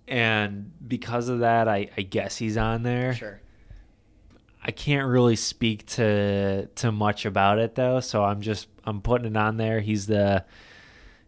[0.09, 3.15] And because of that, I, I guess he's on there.
[3.15, 3.41] sure.
[4.67, 9.29] I can't really speak to to much about it though, so I'm just I'm putting
[9.29, 9.81] it on there.
[9.81, 10.45] He's the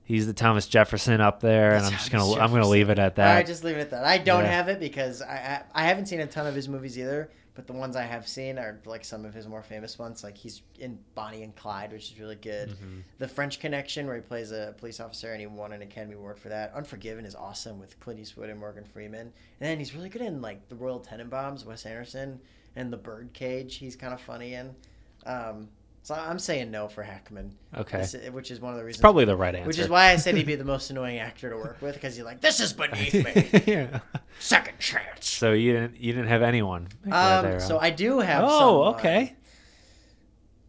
[0.03, 2.99] he's the Thomas Jefferson up there, and I'm just gonna Thomas I'm gonna leave it
[2.99, 3.29] at that.
[3.29, 4.05] All right, just leave it at that.
[4.05, 4.51] I don't Yeah.
[4.51, 7.31] have it because I, I I haven't seen a ton of his movies either.
[7.55, 10.23] But the ones I have seen are like some of his more famous ones.
[10.23, 12.69] Like he's in Bonnie and Clyde, which is really good.
[12.71, 13.03] Mhm.
[13.19, 16.39] The French Connection, where he plays a police officer and he won an Academy Award
[16.39, 16.73] for that.
[16.73, 19.23] Unforgiven is awesome with Clint Eastwood and Morgan Freeman.
[19.23, 22.39] And then he's really good in like The Royal Tenenbaums, Wes Anderson,
[22.77, 23.77] and The Birdcage.
[23.77, 24.75] He's kind of funny in.
[25.27, 25.69] Um,
[26.03, 27.55] so I'm saying no for Hackman.
[27.77, 29.03] Okay, This- which is one of the reasons.
[29.03, 29.67] probably the right answer.
[29.67, 32.17] Which is why I said he'd be the most annoying actor to work with because
[32.17, 33.63] you're like, this is beneath me.
[33.67, 34.01] yeah.
[34.39, 35.29] Second chance.
[35.29, 36.89] So you didn't you didn't have anyone.
[37.05, 37.79] Um, there, so?
[37.79, 38.45] I do have.
[38.45, 39.35] oh some, uh, okay,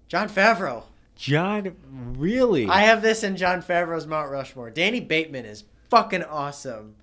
[0.08, 0.84] Jon Favreau.
[1.16, 1.76] John
[2.18, 2.68] really.
[2.68, 4.70] I have this in Jon Favreau's Mount Rushmore.
[4.70, 6.96] Danny Bateman is fucking awesome.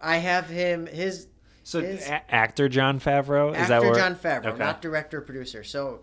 [0.00, 0.86] I have him.
[0.86, 1.28] His
[1.62, 4.58] so his- a- actor Jon Favreau is actor Jon Favreau, Okay.
[4.58, 5.62] not director or producer.
[5.64, 6.02] So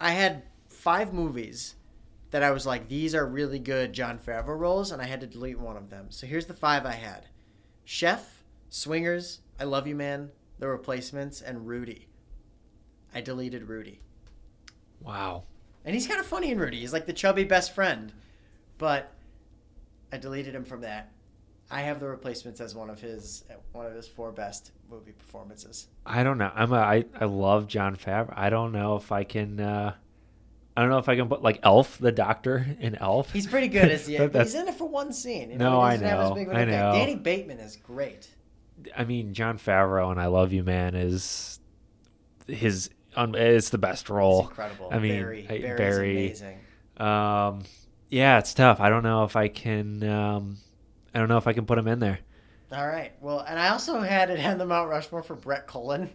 [0.00, 1.74] I had five movies
[2.30, 5.26] that I was like, these are really good Jon Favreau roles, and I had to
[5.26, 6.10] delete one of them.
[6.10, 7.28] So here's the five I had:
[7.84, 12.08] Chef, Swingers, I Love You Man, The Replacements, and Rudy.
[13.14, 14.00] I deleted Rudy.
[15.00, 15.44] Wow.
[15.84, 16.80] And he's kind of funny in Rudy.
[16.80, 18.12] He's like the chubby best friend.
[18.78, 19.12] But
[20.10, 21.12] I deleted him from that.
[21.74, 25.88] I have the replacements as one of his one of his four best movie performances.
[26.06, 26.50] I don't know.
[26.54, 28.32] I'm a I, I love Jon Favreau.
[28.36, 29.94] I don't know if I can uh
[30.76, 33.32] I don't know if I can put like Elf, the doctor in Elf.
[33.32, 34.28] He's pretty good as the.
[34.28, 35.50] But he's in it for one scene.
[35.50, 36.92] You No, know, he I know, big I know.
[36.92, 38.28] Danny Bateman is great.
[38.96, 41.58] I mean, Jon Favreau and I Love You Man is
[42.46, 42.90] his.
[43.16, 44.42] Um, it's the best role.
[44.48, 44.88] incredible.
[44.92, 46.58] I mean, Barry, I- Barry- amazing.
[46.96, 47.62] Um,
[48.10, 48.80] yeah, it's tough.
[48.80, 50.02] I don't know if I can.
[50.02, 50.56] Um,
[51.14, 52.18] I don't know if I can put him in there.
[52.72, 53.12] All right.
[53.20, 56.10] Well, and I also had it on the Mount Rushmore for Brett Cullen,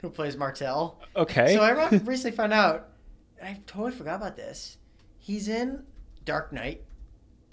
[0.00, 1.00] who plays Martell.
[1.16, 1.54] Okay.
[1.54, 2.90] So I recently found out,
[3.38, 4.78] and I totally forgot about this.
[5.18, 5.82] He's in
[6.24, 6.84] Dark Knight,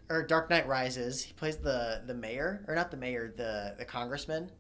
[0.10, 1.24] or Dark Knight Rises.
[1.24, 4.52] He plays the the mayor, or not the mayor, the the congressman.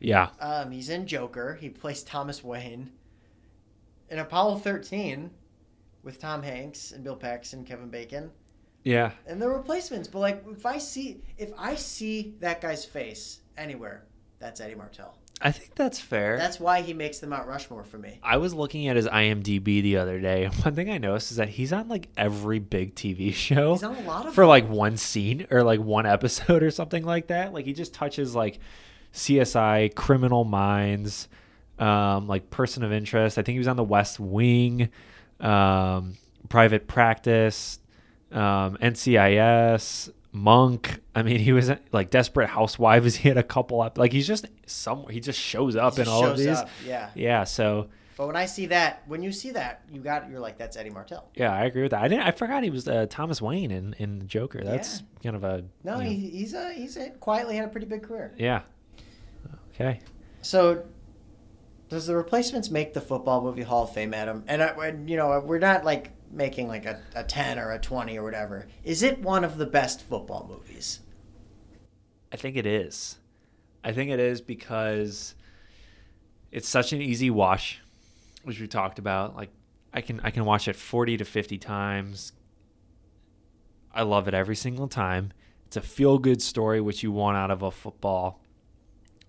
[0.00, 0.30] yeah.
[0.40, 1.54] Um, he's in Joker.
[1.60, 2.90] He plays Thomas Wayne.
[4.10, 5.30] In Apollo 13,
[6.02, 8.30] with Tom Hanks and Bill Paxton, Kevin Bacon,
[8.88, 9.10] Yeah.
[9.26, 10.08] and the replacements.
[10.08, 14.04] But like, if I see if I see that guy's face anywhere,
[14.38, 15.16] that's Eddie Martell.
[15.40, 16.36] I think that's fair.
[16.36, 18.18] That's why he makes the Mount Rushmore for me.
[18.24, 20.46] I was looking at his IMDb the other day.
[20.62, 23.94] One thing I noticed is that he's on like every big TV show He's on
[23.96, 27.52] a lot of for like one scene or like one episode or something like that.
[27.52, 28.58] Like he just touches like
[29.12, 31.28] CSI, Criminal Minds,
[31.78, 33.38] um, like Person of Interest.
[33.38, 34.88] I think he was on The West Wing,
[35.40, 36.16] um,
[36.48, 37.78] Private Practice,
[38.32, 41.00] um, NCIS, Monk.
[41.14, 43.16] I mean, he was like Desperate Housewives.
[43.22, 43.98] He had a couple up.
[43.98, 45.12] Like he's just somewhere.
[45.12, 46.48] He just shows up He in just all of these.
[46.48, 47.10] up, Yeah.
[47.14, 47.44] Yeah.
[47.44, 50.76] So But when I see that, when you see that, you got you're like, that's
[50.76, 51.28] Eddie Martell.
[51.34, 52.02] yeah, I agree with that.
[52.02, 52.24] I didn't.
[52.24, 54.62] I forgot he was uh, Thomas Wayne in in Joker.
[54.62, 58.02] That's kind of a No, he, he's a, he's a, quietly had a pretty big
[58.02, 58.34] career.
[58.36, 58.60] yeah.
[59.74, 60.00] Okay.
[60.42, 60.84] So,
[61.88, 64.44] does the replacements make the football movie Hall of Fame, Adam?
[64.46, 67.78] And I, and, you know, we're not like making like a, a ten or a
[67.78, 68.66] twenty or whatever.
[68.84, 71.00] Is it one of the best football movies?
[72.32, 73.18] I think it is.
[73.82, 75.34] I think it is because
[76.50, 77.80] it's such an easy watch,
[78.42, 79.36] which we talked about.
[79.36, 79.50] Like
[79.92, 82.32] I can I can watch it 40 to 50 times.
[83.92, 85.32] I love it every single time.
[85.66, 88.40] It's a feel good story which you want out of a football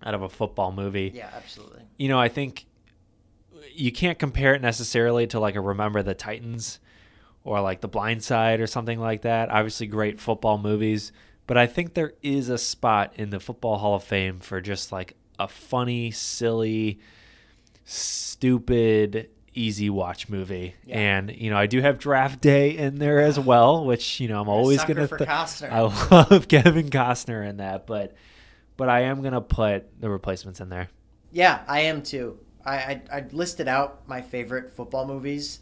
[0.02, 1.12] out of a football movie.
[1.14, 1.82] Yeah, absolutely.
[1.98, 2.66] You know, I think
[3.72, 6.80] you can't compare it necessarily to like a Remember the Titans
[7.44, 9.50] or like The Blind Side or something like that.
[9.50, 11.12] Obviously great football movies,
[11.46, 14.92] but I think there is a spot in the Football Hall of Fame for just
[14.92, 17.00] like a funny, silly,
[17.84, 20.74] stupid, easy watch movie.
[20.84, 20.98] Yeah.
[20.98, 24.40] And you know, I do have Draft Day in there as well, which you know
[24.40, 25.08] I'm always gonna.
[25.08, 28.14] th- I love Kevin Costner in that, but
[28.76, 30.88] but I am gonna put the replacements in there.
[31.32, 32.38] Yeah, I am too.
[32.64, 35.60] I, I I listed out my favorite football movies,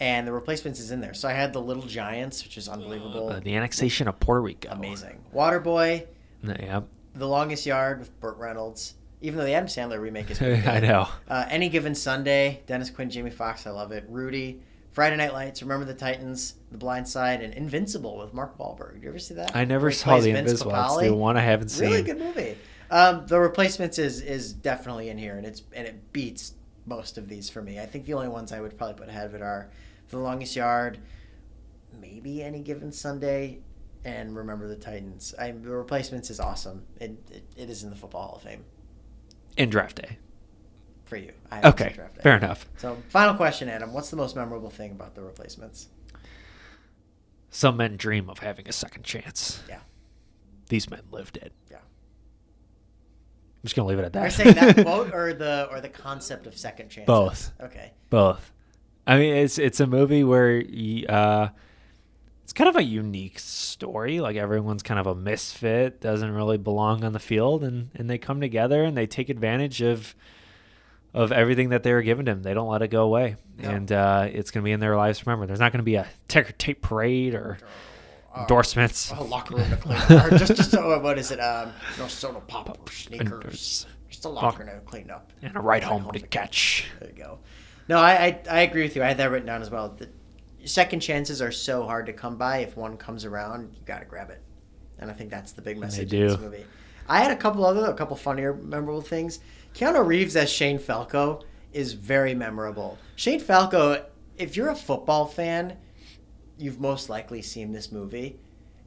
[0.00, 1.14] and the replacements is in there.
[1.14, 4.68] So I had The Little Giants, which is unbelievable, Uh, the annexation of Puerto Rico.
[4.70, 5.18] amazing.
[5.34, 6.06] Waterboy,
[6.42, 6.82] Yeah,
[7.14, 8.94] The Longest Yard with Burt Reynolds.
[9.22, 10.68] Even though the Adam Sandler remake is pretty good.
[10.68, 11.08] I know.
[11.26, 14.04] Uh, Any Given Sunday, Dennis Quaid, Jamie Foxx, I love it.
[14.08, 14.60] Rudy,
[14.92, 18.94] Friday Night Lights, Remember the Titans, The Blind Side, and Invincible with Mark Wahlberg.
[18.94, 19.56] Did you ever see that?
[19.56, 20.72] I never saw the Vince Invisible.
[20.72, 21.00] That's Papale?
[21.08, 21.88] the one I haven't seen.
[21.90, 22.56] Really good movie.
[22.90, 26.52] Um, the Replacements is is definitely in here, and it's and it beats
[26.86, 27.80] most of these for me.
[27.80, 29.68] I think the only ones I would probably put ahead of it are
[30.08, 30.98] The Longest Yard,
[32.00, 33.58] maybe Any Given Sunday,
[34.04, 35.34] and Remember the Titans.
[35.38, 36.84] I, the Replacements is awesome.
[37.00, 38.64] It, it, it is in the Football Hall of Fame
[39.56, 40.18] In draft day.
[41.04, 41.32] for you.
[41.50, 42.22] I Okay, Draft Day.
[42.22, 42.68] fair enough.
[42.76, 43.92] So, final question, Adam.
[43.92, 45.88] What's the most memorable thing about the replacements?
[47.50, 49.62] Some men dream of having a second chance.
[49.68, 49.78] Yeah.
[50.68, 51.52] These men lived it.
[51.70, 51.76] Yeah.
[51.78, 54.22] I'm just gonna leave it at that.
[54.22, 57.06] Are you saying that quote or the or the concept of second chance?
[57.06, 57.52] Both.
[57.60, 57.92] Okay.
[58.10, 58.52] Both.
[59.06, 60.62] I mean, it's it's a movie where
[61.08, 61.48] uh,
[62.44, 64.20] it's kind of a unique story.
[64.20, 68.18] Like everyone's kind of a misfit, doesn't really belong on the field, and and they
[68.18, 70.14] come together and they take advantage of
[71.14, 72.42] of everything that they were given to them.
[72.42, 73.70] They don't let it go away, No.
[73.70, 75.46] and uh, it's gonna be in their lives forever.
[75.46, 77.58] There's not gonna be a ticker tape parade or
[78.34, 79.12] Uh, endorsements.
[79.12, 79.96] A locker room to clean.
[80.20, 81.38] or just just uh, what is it?
[81.38, 83.86] Um, no soda pop or sneakers.
[84.10, 85.32] Just a locker to clean up.
[85.42, 86.86] and a ride home to catch.
[87.00, 87.38] There you go.
[87.88, 89.02] No, I, I I agree with you.
[89.02, 89.96] I had that written down as well.
[89.96, 90.08] The
[90.64, 92.58] second chances are so hard to come by.
[92.58, 94.42] If one comes around, you got to grab it.
[94.98, 96.42] And I think that's the big message in this do.
[96.42, 96.64] movie.
[97.08, 99.38] I had a couple other, a couple funnier, memorable things.
[99.74, 102.98] Keanu Reeves as Shane Falco is very memorable.
[103.14, 104.06] Shane Falco,
[104.36, 105.76] if you're a football fan,
[106.58, 108.40] you've most likely seen this movie.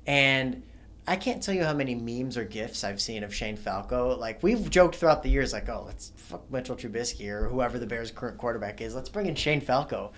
[0.07, 0.63] And
[1.09, 4.15] I can't tell you how many memes or gifs I've seen of Shane Falco.
[4.15, 7.87] Like we've joked throughout the years, like, oh, let's fuck Mitchell Trubisky or whoever the
[7.87, 8.93] Bears' current quarterback is.
[8.93, 10.11] Let's bring in Shane Falco.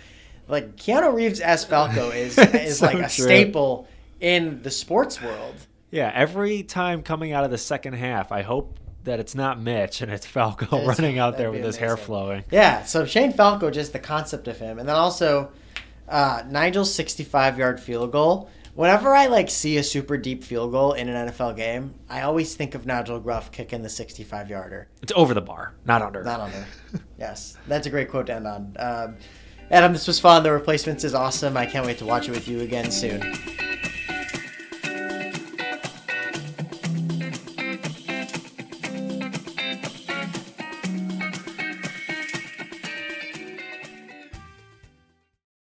[0.47, 3.09] Like Keanu Reeves as Falco is is so like a true.
[3.25, 3.87] staple
[4.19, 5.55] in the sports world.
[5.91, 10.01] Yeah, every time coming out of the second half, I hope that it's not Mitch
[10.01, 12.43] and it's Falco It's- running out there with be his hair flowing.
[12.51, 15.51] Yeah, so Shane Falco, just the concept of him, and then also
[16.07, 18.49] Uh, Nigel's 65 yard field goal.
[18.81, 22.55] Whenever I like see a super deep field goal in an NFL game, I always
[22.55, 24.87] think of Nigel Gruff kicking the 65 yarder.
[25.03, 26.23] It's over the bar, not under.
[26.23, 26.65] Not under.
[27.19, 28.75] yes, that's a great quote to end on.
[28.79, 29.17] Um,
[29.69, 30.41] Adam, this was fun.
[30.41, 31.57] The replacements is awesome.
[31.57, 33.21] I can't wait to watch it with you again soon.